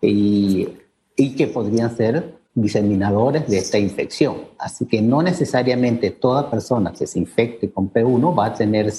y, 0.01 0.69
y 1.17 1.35
que 1.35 1.47
podrían 1.47 1.97
ser 1.97 2.43
diseminadores 2.55 3.49
de 3.49 3.59
esta 3.59 3.79
infección. 3.79 4.49
Así 4.59 4.85
que 4.85 5.01
no 5.01 5.23
necesariamente 5.23 6.11
toda 6.11 6.51
persona 6.51 6.93
que 6.93 7.07
se 7.07 7.19
infecte 7.19 7.71
con 7.71 7.91
P1 7.91 8.39
va 8.39 8.47
a 8.47 8.55
tener 8.55 8.93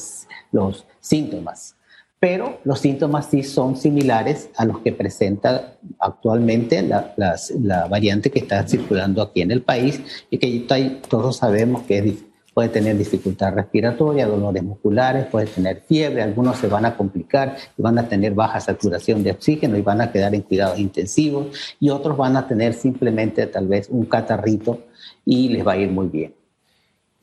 los 0.52 0.86
síntomas, 1.04 1.76
pero 2.20 2.60
los 2.64 2.80
síntomas 2.80 3.28
sí 3.30 3.44
son 3.44 3.76
similares 3.76 4.50
a 4.56 4.66
los 4.66 4.80
que 4.80 4.94
presenta 4.94 5.76
actualmente 6.00 6.82
la, 6.82 7.14
la 7.16 7.88
variante 7.88 8.32
que 8.32 8.40
está 8.40 8.66
circulando 8.68 9.22
aquí 9.22 9.42
en 9.42 9.52
el 9.52 9.62
país 9.62 10.02
y 10.30 10.38
que 10.38 11.02
todos 11.10 11.38
sabemos 11.38 11.84
que 11.84 11.98
es 12.00 12.14
puede 12.54 12.70
tener 12.70 12.98
dificultad 12.98 13.54
respiratoria, 13.54 14.28
dolores 14.28 14.64
musculares, 14.64 15.26
puede 15.26 15.48
tener 15.48 15.84
fiebre, 15.88 16.22
algunos 16.22 16.58
se 16.58 16.68
van 16.68 16.86
a 16.86 16.96
complicar 16.96 17.58
y 17.78 17.82
van 17.82 17.98
a 17.98 18.08
tener 18.08 18.34
baja 18.34 18.60
saturación 18.60 19.24
de 19.24 19.32
oxígeno 19.32 19.76
y 19.78 19.82
van 19.82 20.02
a 20.02 20.12
quedar 20.12 20.36
en 20.36 20.42
cuidados 20.42 20.80
intensivos 20.80 21.76
y 21.80 21.90
otros 21.90 22.16
van 22.16 22.38
a 22.38 22.48
tener 22.48 22.74
simplemente 22.74 23.48
tal 23.48 23.68
vez 23.68 23.88
un 23.90 24.06
catarrito 24.06 24.86
y 25.26 25.50
les 25.50 25.66
va 25.66 25.74
a 25.74 25.78
ir 25.78 25.90
muy 25.90 26.08
bien. 26.08 26.36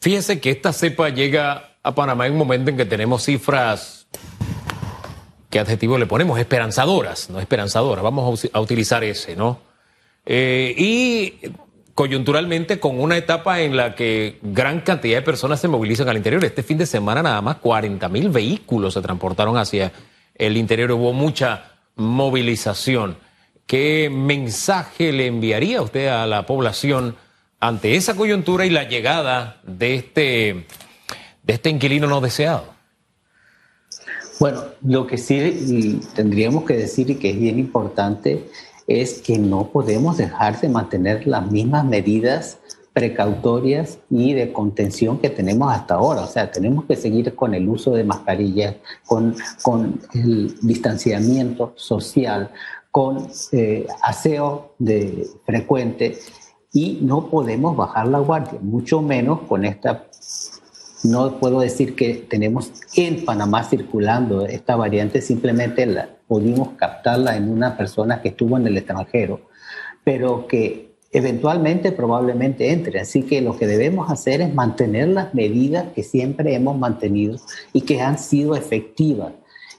Fíjese 0.00 0.40
que 0.40 0.50
esta 0.50 0.72
cepa 0.72 1.10
llega 1.10 1.69
a 1.82 1.94
Panamá 1.94 2.26
en 2.26 2.32
un 2.32 2.38
momento 2.38 2.70
en 2.70 2.76
que 2.76 2.84
tenemos 2.84 3.25
cifras, 3.25 4.06
¿qué 5.49 5.58
adjetivo 5.60 5.99
le 5.99 6.06
ponemos? 6.06 6.38
Esperanzadoras, 6.38 7.30
no 7.30 7.40
esperanzadoras, 7.40 8.02
vamos 8.02 8.49
a 8.52 8.60
utilizar 8.60 9.04
ese, 9.04 9.37
¿no? 9.37 9.60
Eh, 10.26 10.75
y 10.76 11.34
coyunturalmente 11.94 12.80
con 12.80 13.00
una 13.00 13.16
etapa 13.16 13.60
en 13.60 13.76
la 13.76 13.94
que 13.94 14.38
gran 14.42 14.80
cantidad 14.80 15.18
de 15.18 15.22
personas 15.22 15.60
se 15.60 15.68
movilizan 15.68 16.08
al 16.08 16.16
interior. 16.16 16.44
Este 16.44 16.62
fin 16.62 16.78
de 16.78 16.87
semana 16.87 17.22
nada 17.22 17.40
más 17.42 17.56
40 17.56 18.08
mil 18.08 18.28
vehículos 18.30 18.94
se 18.94 19.02
transportaron 19.02 19.56
hacia 19.56 19.92
el 20.34 20.56
interior. 20.56 20.92
Hubo 20.92 21.12
mucha 21.12 21.72
movilización. 21.96 23.18
¿Qué 23.66 24.08
mensaje 24.10 25.12
le 25.12 25.26
enviaría 25.26 25.82
usted 25.82 26.08
a 26.08 26.26
la 26.26 26.46
población 26.46 27.16
ante 27.60 27.96
esa 27.96 28.16
coyuntura 28.16 28.64
y 28.64 28.70
la 28.70 28.84
llegada 28.84 29.60
de 29.64 29.94
este, 29.94 30.66
de 31.42 31.54
este 31.54 31.70
inquilino 31.70 32.06
no 32.06 32.20
deseado? 32.20 32.64
Bueno, 34.38 34.62
lo 34.82 35.06
que 35.06 35.18
sí 35.18 36.00
tendríamos 36.14 36.64
que 36.64 36.76
decir 36.76 37.11
y 37.11 37.16
que 37.16 37.30
es 37.30 37.38
bien 37.38 37.59
importante 37.59 38.49
es 38.87 39.20
que 39.20 39.38
no 39.38 39.68
podemos 39.68 40.16
dejar 40.16 40.61
de 40.61 40.68
mantener 40.68 41.26
las 41.26 41.50
mismas 41.50 41.85
medidas 41.85 42.59
precautorias 42.92 43.99
y 44.11 44.32
de 44.35 44.52
contención 44.52 45.18
que 45.18 45.30
tenemos 45.30 45.73
hasta 45.73 45.94
ahora. 45.94 46.23
O 46.23 46.26
sea, 46.26 46.50
tenemos 46.50 46.87
que 46.87 46.97
seguir 46.97 47.35
con 47.35 47.54
el 47.54 47.68
uso 47.68 47.92
de 47.92 48.02
mascarillas, 48.02 48.76
con, 49.06 49.37
con 49.62 50.00
el 50.14 50.56
distanciamiento 50.62 51.73
social, 51.76 52.50
con 52.90 53.28
eh, 53.52 53.87
aseo 54.02 54.75
frecuente 55.44 56.18
y 56.73 56.99
no 57.02 57.26
podemos 57.28 57.76
bajar 57.76 58.09
la 58.09 58.18
guardia, 58.18 58.59
mucho 58.61 59.02
menos 59.02 59.42
con 59.42 59.64
esta 59.64 60.06
no 61.02 61.38
puedo 61.38 61.61
decir 61.61 61.95
que 61.97 62.14
tenemos 62.14 62.73
en 62.95 63.25
Panamá 63.25 63.64
circulando 63.64 64.47
esta 64.47 64.76
variante, 64.76 65.23
simplemente 65.23 65.87
la, 65.87 66.09
pudimos 66.26 66.71
captarla 66.76 67.37
en 67.37 67.49
una 67.49 67.76
persona 67.76 68.21
que 68.21 68.28
estuvo 68.28 68.57
en 68.57 68.66
el 68.66 68.76
extranjero, 68.76 69.40
pero 70.04 70.47
que 70.47 70.95
eventualmente 71.11 71.90
probablemente 71.92 72.71
entre. 72.73 73.00
Así 73.00 73.23
que 73.23 73.40
lo 73.40 73.57
que 73.57 73.66
debemos 73.66 74.11
hacer 74.11 74.40
es 74.40 74.54
mantener 74.54 75.09
las 75.09 75.35
medidas 75.35 75.87
que 75.95 76.02
siempre 76.02 76.54
hemos 76.54 76.78
mantenido 76.78 77.38
y 77.73 77.80
que 77.80 78.00
han 78.00 78.19
sido 78.19 78.54
efectivas. 78.54 79.33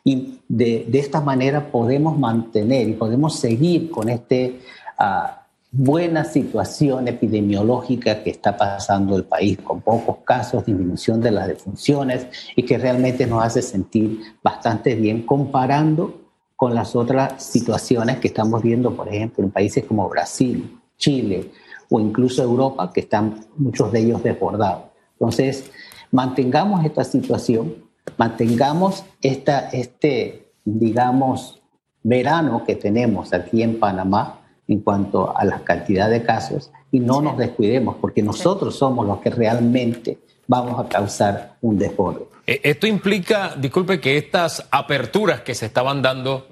Y 0.03 0.39
de, 0.47 0.85
de 0.87 0.99
esta 0.99 1.21
manera 1.21 1.71
podemos 1.71 2.17
mantener 2.17 2.89
y 2.89 2.93
podemos 2.93 3.39
seguir 3.39 3.91
con 3.91 4.09
este... 4.09 4.59
Uh, 4.99 5.40
buena 5.71 6.25
situación 6.25 7.07
epidemiológica 7.07 8.21
que 8.23 8.29
está 8.29 8.57
pasando 8.57 9.15
el 9.15 9.23
país, 9.23 9.57
con 9.59 9.79
pocos 9.79 10.17
casos, 10.25 10.65
disminución 10.65 11.21
de 11.21 11.31
las 11.31 11.47
defunciones 11.47 12.27
y 12.55 12.63
que 12.63 12.77
realmente 12.77 13.25
nos 13.25 13.43
hace 13.43 13.61
sentir 13.61 14.19
bastante 14.43 14.95
bien 14.95 15.25
comparando 15.25 16.19
con 16.57 16.75
las 16.75 16.95
otras 16.95 17.41
situaciones 17.41 18.17
que 18.19 18.27
estamos 18.27 18.61
viendo, 18.61 18.95
por 18.95 19.07
ejemplo, 19.07 19.43
en 19.43 19.49
países 19.49 19.85
como 19.85 20.07
Brasil, 20.09 20.77
Chile 20.97 21.51
o 21.89 21.99
incluso 21.99 22.43
Europa, 22.43 22.91
que 22.93 23.01
están 23.01 23.45
muchos 23.57 23.91
de 23.91 23.99
ellos 23.99 24.21
desbordados. 24.21 24.83
Entonces, 25.13 25.71
mantengamos 26.11 26.85
esta 26.85 27.03
situación, 27.03 27.75
mantengamos 28.17 29.05
esta, 29.21 29.69
este, 29.69 30.51
digamos, 30.65 31.61
verano 32.03 32.63
que 32.65 32.75
tenemos 32.75 33.33
aquí 33.33 33.63
en 33.63 33.79
Panamá, 33.79 34.40
en 34.71 34.79
cuanto 34.79 35.37
a 35.37 35.43
la 35.43 35.65
cantidad 35.65 36.09
de 36.09 36.23
casos 36.23 36.71
y 36.91 37.01
no 37.01 37.21
nos 37.21 37.37
descuidemos 37.37 37.97
porque 37.99 38.23
nosotros 38.23 38.77
somos 38.77 39.05
los 39.05 39.19
que 39.19 39.29
realmente 39.29 40.17
vamos 40.47 40.79
a 40.79 40.87
causar 40.87 41.57
un 41.61 41.77
desborde. 41.77 42.25
Eh, 42.47 42.61
esto 42.63 42.87
implica, 42.87 43.53
disculpe, 43.57 43.99
que 43.99 44.17
estas 44.17 44.65
aperturas 44.71 45.41
que 45.41 45.55
se 45.55 45.65
estaban 45.65 46.01
dando 46.01 46.47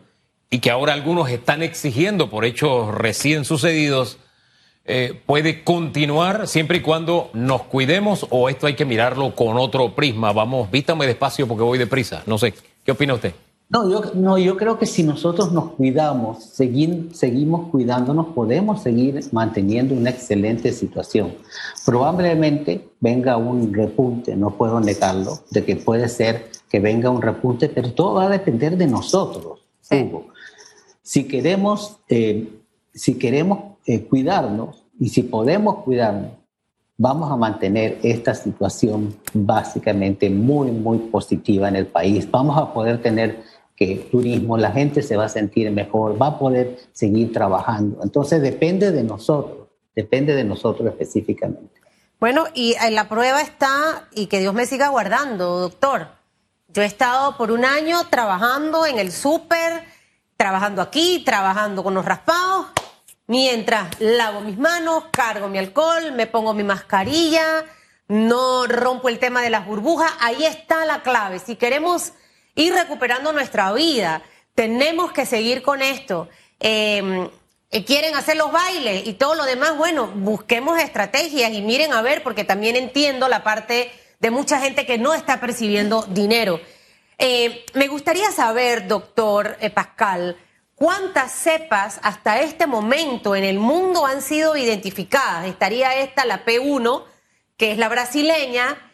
y 0.49 0.59
que 0.59 0.69
ahora 0.69 0.93
algunos 0.93 1.29
están 1.29 1.63
exigiendo 1.63 2.29
por 2.29 2.43
hechos 2.43 2.93
recién 2.93 3.45
sucedidos, 3.45 4.17
eh, 4.83 5.21
puede 5.25 5.63
continuar 5.63 6.49
siempre 6.49 6.79
y 6.79 6.81
cuando 6.81 7.29
nos 7.33 7.63
cuidemos 7.63 8.27
o 8.31 8.49
esto 8.49 8.67
hay 8.67 8.73
que 8.73 8.83
mirarlo 8.83 9.33
con 9.33 9.55
otro 9.55 9.95
prisma. 9.95 10.33
Vamos, 10.33 10.69
vístame 10.69 11.07
despacio 11.07 11.47
porque 11.47 11.63
voy 11.63 11.77
deprisa. 11.77 12.23
No 12.25 12.37
sé, 12.37 12.53
¿qué 12.83 12.91
opina 12.91 13.13
usted? 13.13 13.33
No 13.71 13.87
yo, 13.87 14.01
no, 14.15 14.39
yo 14.39 14.57
creo 14.57 14.79
que 14.79 14.87
si 14.87 15.03
nosotros 15.03 15.51
nos 15.51 15.73
cuidamos, 15.73 16.43
seguimos 16.43 17.69
cuidándonos, 17.69 18.29
podemos 18.33 18.81
seguir 18.81 19.23
manteniendo 19.31 19.93
una 19.93 20.09
excelente 20.09 20.71
situación. 20.71 21.35
Probablemente 21.85 22.89
venga 22.99 23.37
un 23.37 23.71
repunte, 23.71 24.35
no 24.35 24.57
puedo 24.57 24.79
negarlo, 24.79 25.41
de 25.51 25.63
que 25.63 25.75
puede 25.75 26.09
ser 26.09 26.49
que 26.67 26.79
venga 26.79 27.11
un 27.11 27.21
repunte, 27.21 27.69
pero 27.69 27.93
todo 27.93 28.15
va 28.15 28.23
a 28.23 28.29
depender 28.29 28.75
de 28.75 28.87
nosotros, 28.87 29.59
Hugo. 29.91 30.29
Si 31.03 31.25
queremos, 31.25 31.99
eh, 32.09 32.51
si 32.91 33.19
queremos 33.19 33.77
eh, 33.85 34.03
cuidarnos 34.03 34.83
y 34.99 35.09
si 35.09 35.21
podemos 35.21 35.83
cuidarnos, 35.83 36.31
vamos 36.97 37.31
a 37.31 37.37
mantener 37.37 37.99
esta 38.03 38.33
situación 38.33 39.15
básicamente 39.33 40.29
muy, 40.29 40.71
muy 40.71 40.97
positiva 40.97 41.69
en 41.69 41.75
el 41.75 41.87
país. 41.87 42.29
Vamos 42.29 42.57
a 42.57 42.73
poder 42.73 43.01
tener 43.01 43.58
que 43.79 44.09
turismo, 44.11 44.57
la 44.57 44.71
gente 44.71 45.01
se 45.01 45.15
va 45.15 45.25
a 45.25 45.29
sentir 45.29 45.71
mejor, 45.71 46.21
va 46.21 46.27
a 46.27 46.37
poder 46.37 46.77
seguir 46.91 47.31
trabajando. 47.31 48.01
Entonces 48.03 48.41
depende 48.41 48.91
de 48.91 49.03
nosotros, 49.03 49.69
depende 49.95 50.35
de 50.35 50.43
nosotros 50.43 50.89
específicamente. 50.89 51.79
Bueno, 52.19 52.47
y 52.53 52.73
eh, 52.73 52.91
la 52.91 53.07
prueba 53.07 53.41
está, 53.41 54.09
y 54.13 54.25
que 54.25 54.41
Dios 54.41 54.53
me 54.53 54.65
siga 54.65 54.89
guardando, 54.89 55.59
doctor. 55.59 56.09
Yo 56.67 56.81
he 56.81 56.85
estado 56.85 57.37
por 57.37 57.51
un 57.51 57.63
año 57.63 58.01
trabajando 58.09 58.85
en 58.85 58.99
el 58.99 59.13
súper, 59.13 59.85
trabajando 60.35 60.81
aquí, 60.81 61.23
trabajando 61.25 61.81
con 61.81 61.93
los 61.93 62.03
raspados, 62.03 62.67
mientras 63.27 63.97
lavo 64.01 64.41
mis 64.41 64.57
manos, 64.57 65.05
cargo 65.11 65.47
mi 65.47 65.57
alcohol, 65.57 66.11
me 66.11 66.27
pongo 66.27 66.53
mi 66.53 66.63
mascarilla, 66.63 67.63
no 68.09 68.67
rompo 68.67 69.07
el 69.07 69.19
tema 69.19 69.41
de 69.41 69.51
las 69.51 69.65
burbujas. 69.65 70.11
Ahí 70.19 70.43
está 70.43 70.85
la 70.85 71.01
clave. 71.01 71.39
Si 71.39 71.55
queremos 71.55 72.11
ir 72.59 72.73
recuperando 72.73 73.31
nuestra 73.31 73.71
vida. 73.71 74.21
Tenemos 74.53 75.13
que 75.13 75.25
seguir 75.25 75.61
con 75.61 75.81
esto. 75.81 76.27
Em, 76.59 77.29
eh, 77.71 77.85
quieren 77.85 78.15
hacer 78.15 78.35
los 78.35 78.51
bailes 78.51 79.07
y 79.07 79.13
todo 79.13 79.35
lo 79.35 79.45
demás, 79.45 79.77
bueno, 79.77 80.07
busquemos 80.07 80.77
estrategias 80.79 81.53
y 81.53 81.61
miren 81.61 81.93
a 81.93 82.01
ver, 82.01 82.21
porque 82.21 82.43
también 82.43 82.75
entiendo 82.75 83.29
la 83.29 83.43
parte 83.43 83.91
de 84.19 84.31
mucha 84.31 84.59
gente 84.59 84.85
que 84.85 84.97
no 84.97 85.13
está 85.13 85.39
percibiendo 85.39 86.03
dinero. 86.09 86.59
Eh, 87.17 87.65
me 87.73 87.87
gustaría 87.87 88.29
saber, 88.31 88.87
doctor 88.87 89.57
eh, 89.61 89.69
Pascal, 89.69 90.37
cuántas 90.75 91.31
cepas 91.31 91.99
hasta 92.03 92.41
este 92.41 92.67
momento 92.67 93.37
en 93.37 93.45
el 93.45 93.57
mundo 93.57 94.05
han 94.05 94.21
sido 94.21 94.57
identificadas. 94.57 95.45
Estaría 95.45 95.97
esta, 95.99 96.25
la 96.25 96.43
P1, 96.43 97.05
que 97.55 97.71
es 97.71 97.77
la 97.77 97.87
brasileña. 97.87 98.85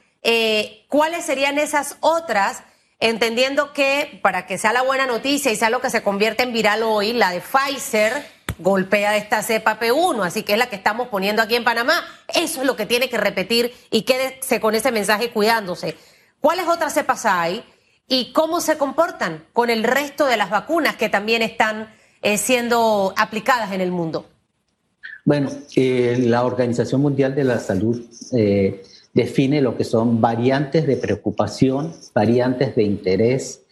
¿Cuáles 0.87 1.23
serían 1.23 1.59
esas 1.59 1.97
otras? 1.99 2.63
Entendiendo 2.99 3.73
que 3.73 4.19
para 4.21 4.45
que 4.45 4.57
sea 4.57 4.73
la 4.73 4.81
buena 4.81 5.05
noticia 5.05 5.51
y 5.51 5.55
sea 5.55 5.69
lo 5.69 5.81
que 5.81 5.89
se 5.89 6.03
convierte 6.03 6.43
en 6.43 6.53
viral 6.53 6.83
hoy, 6.83 7.13
la 7.13 7.31
de 7.31 7.41
Pfizer 7.41 8.35
golpea 8.57 9.17
esta 9.17 9.41
cepa 9.41 9.79
P1, 9.79 10.25
así 10.25 10.43
que 10.43 10.53
es 10.53 10.59
la 10.59 10.69
que 10.69 10.77
estamos 10.77 11.09
poniendo 11.09 11.41
aquí 11.41 11.55
en 11.55 11.63
Panamá. 11.63 12.05
Eso 12.27 12.61
es 12.61 12.67
lo 12.67 12.75
que 12.75 12.85
tiene 12.85 13.09
que 13.09 13.17
repetir 13.17 13.73
y 13.91 14.03
quédese 14.03 14.59
con 14.59 14.75
ese 14.75 14.91
mensaje 14.91 15.31
cuidándose. 15.31 15.97
¿Cuáles 16.39 16.67
otras 16.67 16.93
cepas 16.93 17.25
hay? 17.25 17.65
y 18.07 18.31
cómo 18.33 18.61
se 18.61 18.77
comportan 18.77 19.45
con 19.53 19.69
el 19.69 19.83
resto 19.83 20.25
de 20.27 20.37
las 20.37 20.49
vacunas 20.49 20.95
que 20.95 21.09
también 21.09 21.41
están 21.41 21.89
eh, 22.21 22.37
siendo 22.37 23.13
aplicadas 23.17 23.71
en 23.71 23.81
el 23.81 23.91
mundo. 23.91 24.27
Bueno, 25.23 25.49
eh, 25.75 26.17
la 26.19 26.45
Organización 26.45 27.01
Mundial 27.01 27.33
de 27.33 27.43
la 27.43 27.59
Salud 27.59 27.99
eh, 28.33 28.83
define 29.15 29.61
lo 29.61 29.75
que 29.77 29.83
son 29.83 30.21
variantes 30.21 30.85
de 30.85 30.97
preocupación, 30.97 31.93
variantes 32.13 32.75
de 32.75 32.83
interés. 32.83 33.63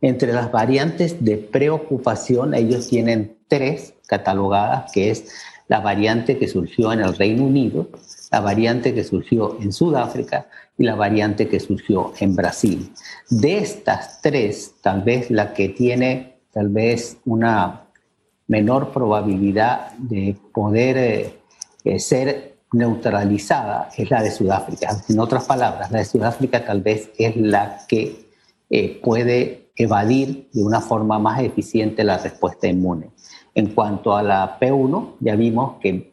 Entre 0.00 0.32
las 0.32 0.52
variantes 0.52 1.24
de 1.24 1.36
preocupación, 1.36 2.54
ellos 2.54 2.86
tienen 2.86 3.36
tres 3.48 3.94
catalogadas, 4.06 4.92
que 4.92 5.10
es 5.10 5.32
la 5.66 5.80
variante 5.80 6.38
que 6.38 6.48
surgió 6.48 6.92
en 6.92 7.00
el 7.00 7.16
Reino 7.16 7.44
Unido, 7.44 7.88
la 8.30 8.40
variante 8.40 8.94
que 8.94 9.02
surgió 9.02 9.58
en 9.60 9.72
Sudáfrica 9.72 10.48
y 10.78 10.84
la 10.84 10.94
variante 10.94 11.48
que 11.48 11.60
surgió 11.60 12.12
en 12.20 12.36
Brasil. 12.36 12.92
De 13.28 13.58
estas 13.58 14.20
tres, 14.20 14.74
tal 14.80 15.02
vez 15.02 15.30
la 15.30 15.52
que 15.52 15.68
tiene 15.70 16.30
tal 16.52 16.68
vez 16.68 17.18
una 17.24 17.86
menor 18.48 18.92
probabilidad 18.92 19.92
de 19.92 20.36
poder 20.52 20.98
eh, 20.98 21.34
eh, 21.84 21.98
ser 22.00 22.49
neutralizada 22.72 23.88
es 23.96 24.10
la 24.10 24.22
de 24.22 24.30
Sudáfrica. 24.30 24.96
En 25.08 25.18
otras 25.18 25.44
palabras, 25.44 25.90
la 25.90 25.98
de 25.98 26.04
Sudáfrica 26.04 26.64
tal 26.64 26.82
vez 26.82 27.10
es 27.18 27.36
la 27.36 27.78
que 27.88 28.30
eh, 28.70 29.00
puede 29.02 29.70
evadir 29.76 30.48
de 30.52 30.62
una 30.62 30.80
forma 30.80 31.18
más 31.18 31.40
eficiente 31.40 32.04
la 32.04 32.18
respuesta 32.18 32.68
inmune. 32.68 33.10
En 33.54 33.74
cuanto 33.74 34.16
a 34.16 34.22
la 34.22 34.58
P1, 34.60 35.16
ya 35.20 35.36
vimos 35.36 35.76
que 35.80 36.12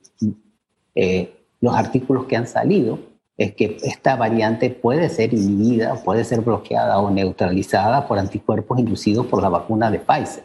los 1.61 1.75
artículos 1.75 2.25
que 2.25 2.35
han 2.35 2.47
salido 2.47 2.97
es 3.37 3.53
que 3.53 3.77
esta 3.83 4.15
variante 4.15 4.71
puede 4.71 5.09
ser 5.09 5.33
inhibida, 5.33 5.95
puede 6.03 6.23
ser 6.23 6.41
bloqueada 6.41 6.97
o 6.97 7.11
neutralizada 7.11 8.07
por 8.07 8.17
anticuerpos 8.17 8.79
inducidos 8.79 9.27
por 9.27 9.43
la 9.43 9.49
vacuna 9.49 9.91
de 9.91 9.99
Pfizer 9.99 10.43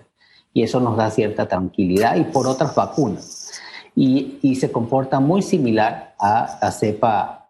y 0.53 0.63
eso 0.63 0.81
nos 0.81 0.97
da 0.97 1.11
cierta 1.11 1.49
tranquilidad 1.49 2.17
y 2.17 2.25
por 2.25 2.47
otras 2.47 2.75
vacunas. 2.75 3.42
Y, 3.95 4.57
se 4.57 4.73
comporta 4.73 5.21
muy 5.21 5.43
similar 5.43 6.15
a 6.19 6.59
la 6.63 6.71
cepa 6.71 7.47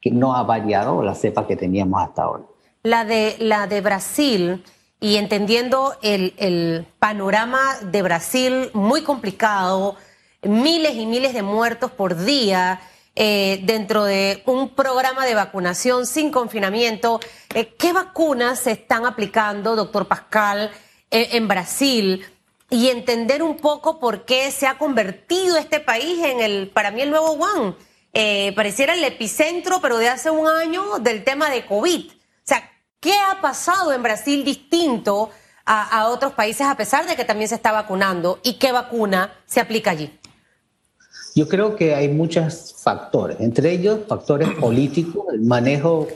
que 0.00 0.10
no 0.10 0.34
ha 0.34 0.42
variado, 0.42 1.02
la 1.02 1.14
cepa 1.14 1.46
que 1.46 1.56
teníamos 1.56 2.02
hasta 2.02 2.22
ahora. 2.22 2.44
La 2.82 3.04
de, 3.04 3.36
la 3.38 3.66
de 3.66 3.80
Brasil, 3.80 4.64
y 5.00 5.16
entendiendo 5.16 5.94
el, 6.02 6.34
el 6.36 6.86
panorama 6.98 7.60
de 7.82 8.02
Brasil 8.02 8.70
muy 8.74 9.02
complicado, 9.02 9.96
miles 10.42 10.96
y 10.96 11.06
miles 11.06 11.32
de 11.32 11.42
muertos 11.42 11.90
por 11.90 12.16
día, 12.16 12.80
eh, 13.16 13.60
dentro 13.62 14.04
de 14.04 14.42
un 14.44 14.70
programa 14.70 15.24
de 15.24 15.36
vacunación 15.36 16.04
sin 16.04 16.32
confinamiento. 16.32 17.20
Eh, 17.54 17.72
¿Qué 17.78 17.92
vacunas 17.92 18.58
se 18.58 18.72
están 18.72 19.06
aplicando, 19.06 19.76
doctor 19.76 20.08
Pascal, 20.08 20.72
eh, 21.12 21.28
en 21.32 21.46
Brasil? 21.46 22.24
Y 22.70 22.88
entender 22.88 23.42
un 23.42 23.56
poco 23.56 23.98
por 23.98 24.24
qué 24.24 24.50
se 24.50 24.66
ha 24.66 24.78
convertido 24.78 25.56
este 25.56 25.80
país 25.80 26.24
en 26.24 26.40
el, 26.40 26.68
para 26.68 26.90
mí, 26.90 27.02
el 27.02 27.10
nuevo 27.10 27.32
Wuhan. 27.32 27.76
Eh, 28.12 28.52
pareciera 28.54 28.94
el 28.94 29.04
epicentro, 29.04 29.80
pero 29.80 29.98
de 29.98 30.08
hace 30.08 30.30
un 30.30 30.46
año, 30.46 30.98
del 31.00 31.24
tema 31.24 31.50
de 31.50 31.66
COVID. 31.66 32.10
O 32.10 32.12
sea, 32.44 32.70
¿qué 33.00 33.12
ha 33.12 33.40
pasado 33.40 33.92
en 33.92 34.02
Brasil 34.02 34.44
distinto 34.44 35.30
a, 35.64 36.00
a 36.00 36.08
otros 36.08 36.32
países 36.32 36.66
a 36.66 36.76
pesar 36.76 37.06
de 37.06 37.16
que 37.16 37.24
también 37.24 37.48
se 37.48 37.56
está 37.56 37.72
vacunando? 37.72 38.40
¿Y 38.42 38.54
qué 38.54 38.72
vacuna 38.72 39.34
se 39.46 39.60
aplica 39.60 39.90
allí? 39.90 40.16
Yo 41.34 41.48
creo 41.48 41.74
que 41.74 41.96
hay 41.96 42.08
muchos 42.08 42.76
factores, 42.78 43.40
entre 43.40 43.72
ellos 43.72 44.00
factores 44.06 44.50
políticos. 44.50 45.26
El 45.32 45.40
manejo 45.40 46.06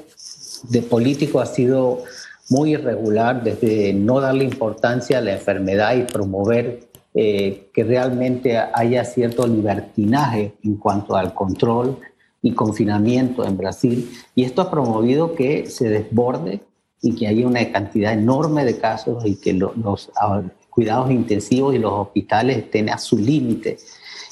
de 0.63 0.83
político 0.83 1.41
ha 1.41 1.47
sido 1.47 2.05
muy 2.49 2.73
irregular, 2.73 3.43
desde 3.43 3.93
no 3.93 4.21
darle 4.21 4.45
importancia 4.45 5.19
a 5.19 5.21
la 5.21 5.33
enfermedad 5.33 5.97
y 5.97 6.03
promover 6.03 6.89
eh, 7.15 7.71
que 7.73 7.85
realmente 7.85 8.57
haya 8.57 9.05
cierto 9.05 9.47
libertinaje 9.47 10.55
en 10.63 10.77
cuanto 10.77 11.17
al 11.17 11.35
control 11.35 11.99
y 12.43 12.53
confinamiento 12.53 13.45
en 13.45 13.57
Brasil. 13.57 14.11
Y 14.35 14.45
esto 14.45 14.63
ha 14.63 14.71
promovido 14.71 15.35
que 15.35 15.67
se 15.67 15.89
desborde 15.89 16.61
y 17.03 17.15
que 17.15 17.27
haya 17.27 17.47
una 17.47 17.71
cantidad 17.71 18.13
enorme 18.13 18.65
de 18.65 18.79
casos 18.79 19.25
y 19.25 19.37
que 19.37 19.53
los 19.53 20.11
ah, 20.21 20.43
cuidados 20.71 21.11
intensivos 21.11 21.75
y 21.75 21.79
los 21.79 21.93
hospitales 21.93 22.59
estén 22.59 22.89
a 22.91 22.99
su 22.99 23.19
límite. 23.19 23.79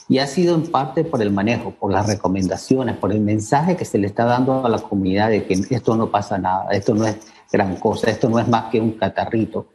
Y 0.09 0.19
ha 0.19 0.27
sido 0.29 0.55
en 0.55 0.63
parte 0.63 1.03
por 1.03 1.21
el 1.21 1.33
manejo, 1.33 1.73
por 1.73 1.91
las 1.91 2.07
recomendaciones, 2.07 2.97
por 2.97 3.11
el 3.11 3.21
mensaje 3.21 3.77
que 3.77 3.85
se 3.85 3.99
le 3.99 4.07
está 4.07 4.25
dando 4.25 4.65
a 4.65 4.69
la 4.69 4.79
comunidad 4.79 5.31
de 5.31 5.45
que 5.45 5.55
esto 5.71 5.97
no 5.97 6.11
pasa 6.13 6.39
nada, 6.39 6.69
esto 6.71 6.95
no 6.95 7.07
es 7.07 7.17
gran 7.53 7.77
cosa. 7.77 8.11
Esto 8.11 8.29
no 8.29 8.39
es 8.39 8.49
más 8.49 8.67
que 8.71 8.81
un 8.81 8.93
catarrito 8.93 9.69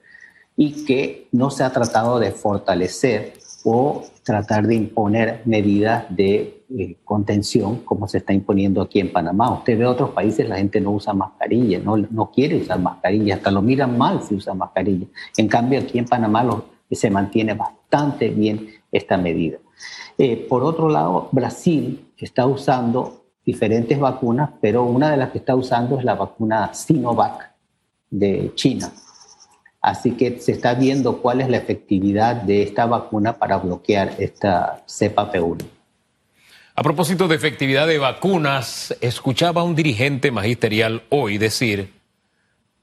y 0.56 0.86
que 0.86 1.28
no 1.32 1.50
se 1.50 1.64
ha 1.64 1.72
tratado 1.72 2.20
de 2.20 2.32
fortalecer 2.32 3.34
o 3.64 4.04
tratar 4.24 4.66
de 4.68 4.76
imponer 4.76 5.42
medidas 5.46 6.06
de 6.10 6.64
eh, 6.70 6.98
contención 7.04 7.78
como 7.78 8.08
se 8.08 8.20
está 8.20 8.34
imponiendo 8.34 8.82
aquí 8.82 9.00
en 9.00 9.12
Panamá. 9.12 9.54
Usted 9.54 9.78
ve 9.78 9.86
otros 9.86 10.12
países, 10.12 10.48
la 10.48 10.58
gente 10.58 10.82
no 10.82 10.92
usa 10.92 11.14
mascarilla, 11.14 11.80
no, 11.80 11.98
no 11.98 12.32
quiere 12.32 12.58
usar 12.58 12.80
mascarilla, 12.80 13.36
hasta 13.36 13.52
lo 13.52 13.62
miran 13.62 13.98
mal 13.98 14.22
si 14.24 14.36
usa 14.36 14.54
mascarilla. 14.54 15.08
En 15.38 15.48
cambio, 15.48 15.80
aquí 15.80 16.00
en 16.00 16.06
Panamá 16.06 16.64
se 16.92 17.10
mantiene 17.10 17.54
bastante 17.54 18.30
bien 18.30 18.68
esta 18.92 19.18
medida. 19.18 19.58
Eh, 20.18 20.46
por 20.50 20.64
otro 20.64 20.90
lado, 20.90 21.30
Brasil 21.32 22.12
está 22.18 22.46
usando 22.46 23.26
diferentes 23.46 24.00
vacunas, 24.00 24.52
pero 24.62 24.84
una 24.84 25.12
de 25.12 25.18
las 25.18 25.32
que 25.32 25.40
está 25.40 25.56
usando 25.56 25.98
es 25.98 26.06
la 26.06 26.16
vacuna 26.16 26.74
Sinovac, 26.74 27.51
de 28.12 28.52
China. 28.56 28.92
Así 29.82 30.12
que 30.12 30.40
se 30.40 30.52
está 30.52 30.76
viendo 30.76 31.22
cuál 31.24 31.42
es 31.42 31.50
la 31.50 31.58
efectividad 31.58 32.36
de 32.36 32.62
esta 32.62 32.86
vacuna 32.86 33.40
para 33.40 33.58
bloquear 33.58 34.16
esta 34.20 34.84
cepa 34.86 35.32
P1. 35.32 35.66
A 36.76 36.84
propósito 36.84 37.28
de 37.28 37.36
efectividad 37.36 37.88
de 37.88 37.98
vacunas, 37.98 38.96
escuchaba 39.02 39.62
a 39.62 39.64
un 39.64 39.76
dirigente 39.76 40.32
magisterial 40.32 41.04
hoy 41.10 41.38
decir, 41.38 41.92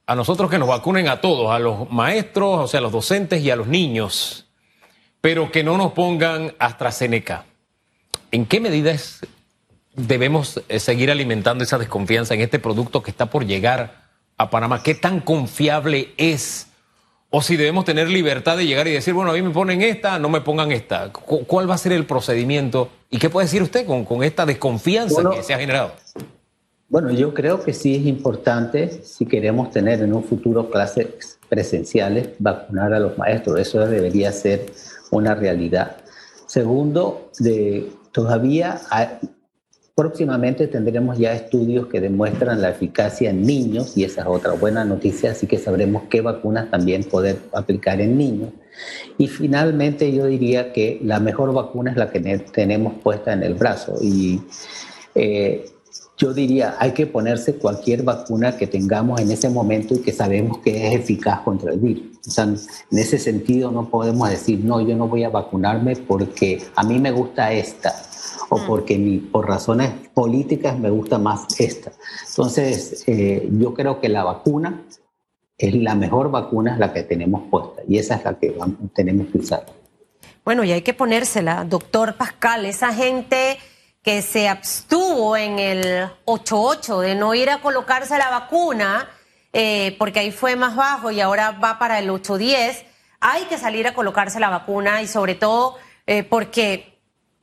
a 0.07 0.15
nosotros 0.15 0.51
que 0.51 0.59
nos 0.59 0.69
vacunen 0.69 1.09
a 1.09 1.21
todos, 1.21 1.51
a 1.51 1.59
los 1.59 1.91
maestros, 1.91 2.61
o 2.61 2.67
sea, 2.67 2.79
a 2.79 2.83
los 2.83 2.93
docentes 2.93 3.43
y 3.43 3.51
a 3.51 3.57
los 3.57 3.69
niños, 3.69 4.47
pero 5.21 5.53
que 5.53 5.63
no 5.63 5.77
nos 5.77 5.93
pongan 5.93 6.55
AstraZeneca. 6.59 7.45
¿En 8.31 8.45
qué 8.47 8.61
medidas 8.61 9.21
debemos 9.95 10.63
eh, 10.69 10.81
seguir 10.81 11.11
alimentando 11.11 11.65
esa 11.65 11.79
desconfianza 11.79 12.35
en 12.35 12.41
este 12.41 12.59
producto 12.59 13.03
que 13.03 13.11
está 13.11 13.27
por 13.27 13.47
llegar 13.47 13.98
a 14.39 14.51
Panamá, 14.51 14.83
¿qué 14.83 14.95
tan 14.95 15.21
confiable 15.21 16.15
es? 16.17 16.69
O 17.31 17.43
si 17.43 17.57
debemos 17.57 17.85
tener 17.85 18.09
libertad 18.09 18.57
de 18.57 18.65
llegar 18.65 18.89
y 18.89 18.93
decir, 18.93 19.13
bueno, 19.13 19.33
a 19.33 19.35
mí 19.35 19.43
me 19.43 19.51
ponen 19.51 19.83
esta, 19.83 20.19
no 20.19 20.31
me 20.31 20.41
pongan 20.41 20.73
esta. 20.73 21.13
¿Cuál 21.13 21.69
va 21.69 21.75
a 21.75 21.79
ser 21.79 21.93
el 21.93 22.07
procedimiento? 22.07 22.89
¿Y 23.11 23.19
qué 23.19 23.29
puede 23.29 23.47
decir 23.47 23.63
usted 23.63 23.85
con, 23.85 24.05
con 24.05 24.23
esta 24.23 24.47
desconfianza 24.47 25.29
que 25.29 25.43
se 25.43 25.53
ha 25.53 25.59
generado? 25.59 25.93
Bueno, 26.89 27.11
yo 27.11 27.35
creo 27.35 27.63
que 27.63 27.75
sí 27.75 27.97
es 27.97 28.07
importante, 28.07 29.03
si 29.05 29.27
queremos 29.27 29.71
tener 29.71 30.01
en 30.01 30.15
un 30.15 30.25
futuro 30.25 30.71
clases 30.71 31.39
presenciales, 31.51 32.31
vacunar 32.39 32.95
a 32.95 33.01
los 33.01 33.19
maestros. 33.19 33.61
Eso 33.61 33.81
debería 33.87 34.33
ser 34.33 34.67
una 35.11 35.35
realidad. 35.35 35.97
Segundo, 36.47 37.31
de, 37.41 37.93
todavía 38.13 38.81
hay, 38.89 39.09
Próximamente 39.99 40.69
tendremos 40.69 41.19
ya 41.19 41.33
estudios 41.33 41.89
que 41.89 42.01
demuestran 42.01 42.63
la 42.63 42.71
eficacia 42.71 43.31
en 43.31 43.43
niños 43.43 43.97
y 43.97 44.05
esa 44.05 44.21
es 44.21 44.29
otra 44.29 44.53
buena 44.53 44.85
noticia, 44.85 45.33
así 45.33 45.49
que 45.49 45.59
sabremos 45.59 46.05
qué 46.09 46.21
vacunas 46.21 46.71
también 46.71 47.03
poder 47.03 47.41
aplicar 47.53 48.01
en 48.01 48.17
niños. 48.17 48.51
Y 49.19 49.27
finalmente 49.27 50.13
yo 50.13 50.27
diría 50.27 50.73
que 50.73 51.01
la 51.03 51.19
mejor 51.19 51.53
vacuna 51.53 51.91
es 51.91 51.97
la 51.97 52.13
que 52.13 52.21
tenemos 52.21 52.93
puesta 53.03 53.33
en 53.33 53.43
el 53.43 53.55
brazo 53.55 53.97
y 54.01 54.41
eh, 55.17 55.65
yo 56.17 56.33
diría 56.33 56.77
hay 56.79 56.93
que 56.93 57.09
ponerse 57.09 57.57
cualquier 57.57 58.05
vacuna 58.05 58.57
que 58.57 58.69
tengamos 58.69 59.21
en 59.21 59.33
ese 59.33 59.49
momento 59.49 59.97
y 59.97 59.99
que 59.99 60.13
sabemos 60.13 60.59
que 60.59 60.87
es 60.87 60.95
eficaz 60.95 61.41
contra 61.41 61.73
el 61.73 61.81
virus. 61.81 62.05
O 62.25 62.31
sea, 62.31 62.45
en 62.45 62.99
ese 62.99 63.19
sentido 63.19 63.73
no 63.73 63.91
podemos 63.91 64.31
decir, 64.31 64.61
no, 64.65 64.81
yo 64.81 64.95
no 64.95 65.09
voy 65.09 65.25
a 65.25 65.29
vacunarme 65.29 65.97
porque 65.97 66.63
a 66.77 66.85
mí 66.85 67.01
me 67.01 67.11
gusta 67.11 67.53
esta 67.53 67.93
o 68.49 68.59
mm. 68.59 68.67
porque 68.67 69.21
por 69.31 69.47
razones 69.47 69.91
políticas 70.15 70.79
me 70.79 70.91
gusta 70.91 71.19
más 71.19 71.47
esta. 71.59 71.93
Entonces, 72.29 73.05
eh, 73.07 73.49
yo 73.53 73.75
creo 73.75 74.01
que 74.01 74.09
la 74.09 74.25
vacuna 74.25 74.83
es 75.57 75.75
la 75.75 75.95
mejor 75.95 76.31
vacuna, 76.31 76.77
la 76.79 76.93
que 76.93 77.03
tenemos 77.03 77.43
puesta, 77.51 77.83
y 77.89 77.99
esa 77.99 78.17
es 78.17 78.25
la 78.25 78.39
que 78.39 78.57
tenemos 78.95 79.27
que 79.29 79.39
usar. 79.39 79.67
Bueno, 80.45 80.65
y 80.65 80.73
hay 80.73 80.83
que 80.83 80.95
ponérsela, 80.95 81.65
doctor 81.65 82.15
Pascal, 82.15 82.65
esa 82.65 82.95
gente 82.95 83.59
que 84.03 84.23
se 84.23 84.49
abstuvo 84.49 85.37
en 85.37 85.59
el 85.59 86.09
8-8 86.25 87.01
de 87.01 87.15
no 87.15 87.35
ir 87.35 87.51
a 87.51 87.61
colocarse 87.61 88.17
la 88.17 88.31
vacuna, 88.31 89.09
eh, 89.53 89.97
porque 89.99 90.21
ahí 90.21 90.31
fue 90.31 90.57
más 90.57 90.77
bajo 90.77 91.11
y 91.11 91.21
ahora 91.21 91.51
va 91.51 91.79
para 91.79 91.99
el 91.99 92.09
8-10, 92.09 92.85
hay 93.21 93.45
que 93.45 93.59
salir 93.59 93.87
a 93.89 93.95
colocarse 93.95 94.39
la 94.39 94.49
vacuna 94.49 95.03
y 95.03 95.09
sobre 95.09 95.35
todo 95.35 95.77
eh, 96.07 96.23
porque 96.23 96.98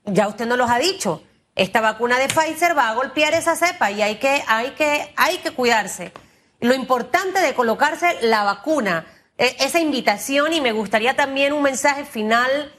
ya 0.06 0.28
usted 0.28 0.46
nos 0.46 0.58
los 0.58 0.70
ha 0.70 0.80
dicho, 0.80 1.24
esta 1.56 1.80
vacuna 1.80 2.20
de 2.20 2.28
Pfizer 2.28 2.78
va 2.78 2.90
a 2.90 2.96
golpear 2.96 3.34
esa 3.34 3.56
cepa 3.56 3.90
y 3.92 4.02
hay 4.02 4.16
que, 4.16 4.44
hay 4.48 4.72
que, 4.72 5.14
hay 5.16 5.38
que 5.38 5.52
cuidarse. 5.52 6.12
lo 6.60 6.74
importante 6.74 7.40
de 7.40 7.54
colocarse 7.54 8.18
la 8.22 8.44
vacuna. 8.44 9.06
E, 9.38 9.56
esa 9.60 9.80
invitación 9.80 10.54
y 10.54 10.62
me 10.62 10.72
gustaría 10.72 11.16
también 11.16 11.54
un 11.54 11.62
mensaje 11.62 12.06
final. 12.06 12.74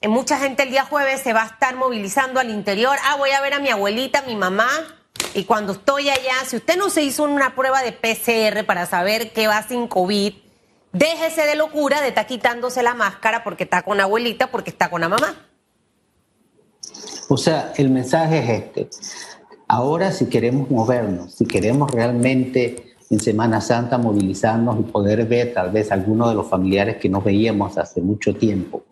Eh, 0.00 0.08
mucha 0.08 0.38
gente 0.38 0.64
el 0.64 0.70
día 0.70 0.84
jueves 0.84 1.22
se 1.22 1.32
va 1.32 1.42
a 1.42 1.46
estar 1.46 1.74
movilizando 1.76 2.38
al 2.38 2.50
interior. 2.50 2.96
Ah, 3.04 3.16
voy 3.16 3.30
a 3.30 3.40
ver 3.40 3.54
a 3.54 3.58
mi 3.58 3.70
abuelita, 3.70 4.22
mi 4.22 4.36
mamá. 4.36 4.68
Y 5.34 5.44
cuando 5.44 5.72
estoy 5.72 6.10
allá, 6.10 6.34
si 6.46 6.56
usted 6.56 6.76
no 6.76 6.90
se 6.90 7.02
hizo 7.02 7.24
una 7.24 7.54
prueba 7.54 7.82
de 7.82 7.92
PCR 7.92 8.64
para 8.64 8.86
saber 8.86 9.32
qué 9.32 9.46
va 9.46 9.62
sin 9.62 9.88
COVID, 9.88 10.34
déjese 10.92 11.46
de 11.46 11.54
locura 11.56 12.00
de 12.00 12.08
estar 12.08 12.26
quitándose 12.26 12.82
la 12.82 12.94
máscara 12.94 13.42
porque 13.44 13.64
está 13.64 13.82
con 13.82 14.00
abuelita, 14.00 14.48
porque 14.48 14.70
está 14.70 14.90
con 14.90 15.00
la 15.00 15.08
mamá. 15.08 15.49
O 17.32 17.36
sea, 17.36 17.72
el 17.76 17.90
mensaje 17.90 18.38
es 18.40 18.50
este. 18.64 18.88
Ahora 19.68 20.10
si 20.10 20.26
queremos 20.26 20.68
movernos, 20.68 21.32
si 21.32 21.46
queremos 21.46 21.88
realmente 21.88 22.96
en 23.08 23.20
Semana 23.20 23.60
Santa 23.60 23.98
movilizarnos 23.98 24.80
y 24.80 24.82
poder 24.82 25.24
ver 25.26 25.54
tal 25.54 25.70
vez 25.70 25.92
algunos 25.92 26.30
de 26.30 26.34
los 26.34 26.48
familiares 26.48 26.96
que 26.96 27.08
no 27.08 27.22
veíamos 27.22 27.78
hace 27.78 28.00
mucho 28.00 28.34
tiempo, 28.34 28.82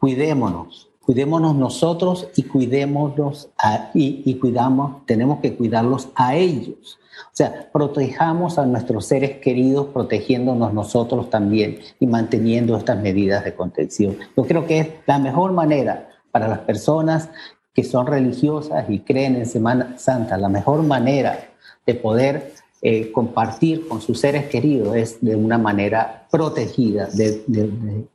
cuidémonos, 0.00 0.88
cuidémonos 1.02 1.54
nosotros 1.54 2.28
y 2.34 2.44
cuidémonos 2.44 3.50
y, 3.92 4.22
y 4.24 4.34
cuidamos, 4.36 5.04
tenemos 5.04 5.40
que 5.40 5.54
cuidarlos 5.54 6.08
a 6.14 6.34
ellos. 6.34 6.98
O 7.26 7.36
sea, 7.36 7.68
protejamos 7.70 8.58
a 8.58 8.64
nuestros 8.64 9.04
seres 9.04 9.36
queridos 9.36 9.88
protegiéndonos 9.88 10.72
nosotros 10.72 11.28
también 11.28 11.80
y 12.00 12.06
manteniendo 12.06 12.74
estas 12.74 13.02
medidas 13.02 13.44
de 13.44 13.54
contención. 13.54 14.16
Yo 14.34 14.44
creo 14.44 14.66
que 14.66 14.78
es 14.78 14.88
la 15.06 15.18
mejor 15.18 15.52
manera 15.52 16.08
para 16.36 16.48
las 16.48 16.58
personas 16.60 17.30
que 17.76 17.84
son 17.84 18.06
religiosas 18.06 18.86
y 18.88 19.00
creen 19.00 19.36
en 19.36 19.44
Semana 19.44 19.98
Santa, 19.98 20.38
la 20.38 20.48
mejor 20.48 20.82
manera 20.82 21.50
de 21.84 21.94
poder 21.94 22.54
eh, 22.80 23.12
compartir 23.12 23.86
con 23.86 24.00
sus 24.00 24.18
seres 24.18 24.46
queridos 24.46 24.96
es 24.96 25.18
de 25.20 25.36
una 25.36 25.58
manera 25.58 26.26
protegida, 26.30 27.06
de, 27.12 27.42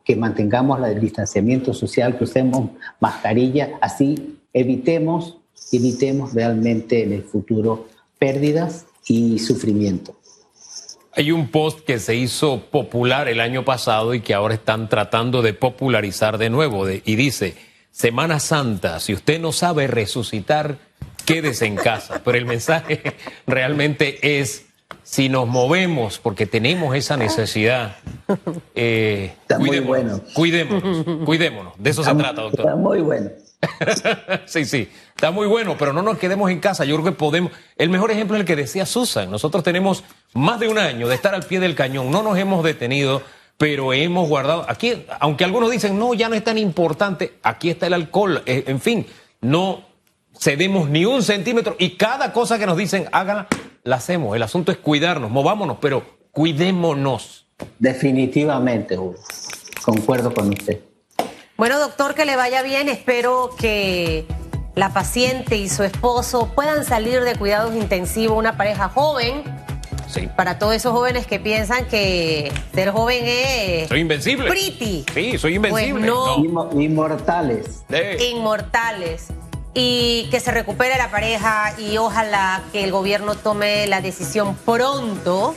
que 0.04 0.16
mantengamos 0.16 0.84
el 0.84 1.00
distanciamiento 1.00 1.76
social, 1.76 2.18
que 2.18 2.24
usemos 2.24 2.72
mascarilla, 3.00 3.78
así 3.82 4.40
evitemos, 4.52 5.38
evitemos 5.72 6.34
realmente 6.34 7.04
en 7.04 7.14
el 7.14 7.24
futuro 7.24 7.86
pérdidas 8.18 8.88
y 9.08 9.38
sufrimiento. 9.38 10.16
Hay 11.14 11.32
un 11.32 11.50
post 11.50 11.82
que 11.82 12.00
se 12.00 12.16
hizo 12.16 12.62
popular 12.72 13.28
el 13.28 13.40
año 13.40 13.64
pasado 13.64 14.16
y 14.16 14.22
que 14.22 14.34
ahora 14.34 14.56
están 14.56 14.90
tratando 14.90 15.44
de 15.44 15.54
popularizar 15.54 16.40
de 16.40 16.50
nuevo 16.50 16.90
y 16.90 17.16
dice, 17.16 17.56
Semana 17.92 18.40
Santa, 18.40 19.00
si 19.00 19.14
usted 19.14 19.40
no 19.40 19.52
sabe 19.52 19.88
resucitar, 19.88 20.78
quédese 21.26 21.66
en 21.66 21.76
casa. 21.76 22.22
Pero 22.24 22.38
el 22.38 22.46
mensaje 22.46 23.02
realmente 23.46 24.40
es, 24.40 24.66
si 25.04 25.30
nos 25.30 25.48
movemos 25.48 26.18
porque 26.18 26.46
tenemos 26.46 26.96
esa 26.96 27.18
necesidad, 27.18 27.98
eh, 28.76 29.34
está 29.42 29.58
cuidémonos, 29.58 29.86
muy 29.86 29.88
bueno. 29.88 30.24
cuidémonos, 30.34 31.26
cuidémonos. 31.26 31.74
De 31.78 31.90
eso 31.90 32.04
se 32.04 32.16
trata, 32.16 32.42
doctor. 32.42 32.62
Está 32.62 32.76
muy 32.76 33.02
bueno. 33.02 33.30
sí, 34.46 34.66
sí, 34.66 34.90
está 35.16 35.30
muy 35.30 35.46
bueno, 35.48 35.76
pero 35.78 35.94
no 35.94 36.02
nos 36.02 36.18
quedemos 36.18 36.50
en 36.50 36.60
casa. 36.60 36.86
Yo 36.86 36.96
creo 36.96 37.06
que 37.06 37.18
podemos. 37.18 37.52
El 37.78 37.90
mejor 37.90 38.10
ejemplo 38.12 38.36
es 38.36 38.42
el 38.42 38.48
que 38.48 38.56
decía 38.56 38.86
Susan. 38.86 39.30
Nosotros 39.30 39.64
tenemos 39.64 40.04
más 40.34 40.60
de 40.60 40.68
un 40.68 40.80
año 40.80 41.08
de 41.08 41.16
estar 41.16 41.36
al 41.36 41.44
pie 41.44 41.60
del 41.60 41.76
cañón, 41.76 42.10
no 42.10 42.24
nos 42.24 42.38
hemos 42.38 42.64
detenido 42.64 43.22
pero 43.62 43.94
hemos 43.94 44.28
guardado, 44.28 44.66
aquí, 44.68 45.06
aunque 45.20 45.44
algunos 45.44 45.70
dicen, 45.70 46.00
no, 46.00 46.16
ya 46.16 46.30
no 46.30 46.34
es 46.34 46.44
tan 46.44 46.58
importante, 46.58 47.34
aquí 47.44 47.70
está 47.70 47.86
el 47.86 47.94
alcohol, 47.94 48.42
eh, 48.48 48.64
en 48.66 48.82
fin, 48.82 49.06
no 49.40 49.84
cedemos 50.36 50.90
ni 50.90 51.06
un 51.06 51.22
centímetro 51.22 51.76
y 51.78 51.92
cada 51.92 52.34
cosa 52.34 52.58
que 52.58 52.66
nos 52.66 52.76
dicen, 52.76 53.08
háganla, 53.12 53.48
la 53.84 53.98
hacemos. 53.98 54.36
El 54.36 54.42
asunto 54.42 54.72
es 54.72 54.80
cuidarnos, 54.80 55.30
movámonos, 55.30 55.78
pero 55.80 56.04
cuidémonos. 56.32 57.46
Definitivamente, 57.78 58.98
Hugo. 58.98 59.20
Concuerdo 59.86 60.34
con 60.34 60.50
usted. 60.50 60.80
Bueno, 61.56 61.78
doctor, 61.78 62.16
que 62.16 62.26
le 62.26 62.36
vaya 62.36 62.64
bien. 62.64 62.90
Espero 62.90 63.52
que 63.60 64.26
la 64.74 64.92
paciente 64.92 65.58
y 65.58 65.70
su 65.70 65.84
esposo 65.84 66.52
puedan 66.56 66.84
salir 66.84 67.22
de 67.22 67.36
cuidados 67.36 67.76
intensivos, 67.76 68.40
una 68.40 68.58
pareja 68.58 68.90
joven 68.90 69.44
para 70.36 70.60
todos 70.60 70.76
esos 70.76 70.92
jóvenes 70.92 71.26
que 71.26 71.40
piensan 71.40 71.86
que 71.86 72.52
ser 72.74 72.92
joven 72.92 73.24
es. 73.26 73.90
Soy 73.90 74.00
invencible. 74.00 74.50
Pretty. 74.50 75.06
Sí, 75.14 75.38
soy 75.38 75.56
invencible. 75.56 75.92
Pues 75.92 76.04
no. 76.04 76.70
Inmortales. 76.80 77.84
Inmortales. 78.32 79.28
Y 79.74 80.28
que 80.32 80.40
se 80.40 80.52
recupere 80.52 80.98
la 80.98 81.10
pareja 81.10 81.74
y 81.80 81.98
ojalá 81.98 82.62
que 82.74 82.84
el 82.84 82.92
gobierno 82.92 83.36
tome 83.36 83.88
la 83.88 84.02
decisión 84.02 84.56
pronto. 84.66 85.56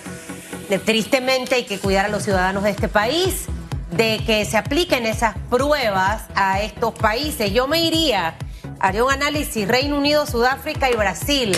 De, 0.69 0.79
tristemente 0.79 1.57
hay 1.57 1.65
que 1.65 1.79
cuidar 1.79 2.07
a 2.07 2.09
los 2.09 2.23
ciudadanos 2.23 2.63
de 2.63 2.71
este 2.71 2.89
país 2.89 3.47
de 3.91 4.21
que 4.25 4.45
se 4.45 4.57
apliquen 4.57 5.05
esas 5.05 5.37
pruebas 5.51 6.23
a 6.35 6.61
estos 6.61 6.95
países. 6.95 7.53
Yo 7.53 7.67
me 7.67 7.83
iría, 7.83 8.37
haría 8.81 9.05
un 9.05 9.13
análisis 9.13 9.69
Reino 9.69 9.99
Unido, 9.99 10.27
Sudáfrica 10.27 10.91
y 10.91 10.95
Brasil 10.95 11.57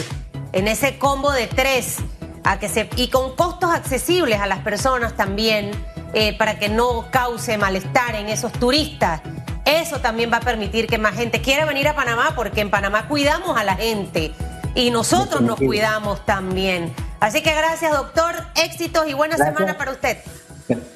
en 0.52 0.68
ese 0.68 0.98
combo 0.98 1.32
de 1.32 1.46
tres 1.46 1.98
a 2.46 2.59
que 2.61 2.68
se, 2.68 2.88
y 2.96 3.09
con 3.09 3.35
costos 3.35 3.70
accesibles 3.72 4.40
a 4.40 4.46
las 4.46 4.61
personas 4.61 5.14
también, 5.16 5.72
eh, 6.14 6.37
para 6.38 6.59
que 6.59 6.68
no 6.68 7.06
cause 7.11 7.59
malestar 7.59 8.14
en 8.14 8.28
esos 8.28 8.52
turistas. 8.52 9.20
Eso 9.64 9.98
también 9.98 10.32
va 10.32 10.37
a 10.37 10.40
permitir 10.40 10.87
que 10.87 10.96
más 10.96 11.16
gente 11.16 11.42
quiera 11.42 11.66
venir 11.66 11.88
a 11.88 11.96
Panamá, 11.96 12.32
porque 12.37 12.61
en 12.61 12.70
Panamá 12.70 13.09
cuidamos 13.09 13.59
a 13.59 13.64
la 13.64 13.74
gente 13.74 14.32
y 14.76 14.90
nosotros 14.90 15.42
nos 15.42 15.59
cuidamos 15.59 16.24
también. 16.24 16.94
Así 17.18 17.42
que 17.42 17.52
gracias, 17.52 17.92
doctor. 17.92 18.35
Éxitos 18.54 19.09
y 19.09 19.14
buena 19.14 19.37
semana 19.37 19.76
para 19.76 19.90
usted. 19.90 20.18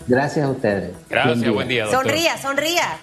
Gracias 0.06 0.46
a 0.46 0.50
ustedes. 0.50 0.92
Gracias, 1.08 1.50
buen 1.50 1.66
día. 1.66 1.90
sonría, 1.90 2.38
sonría. 2.38 2.98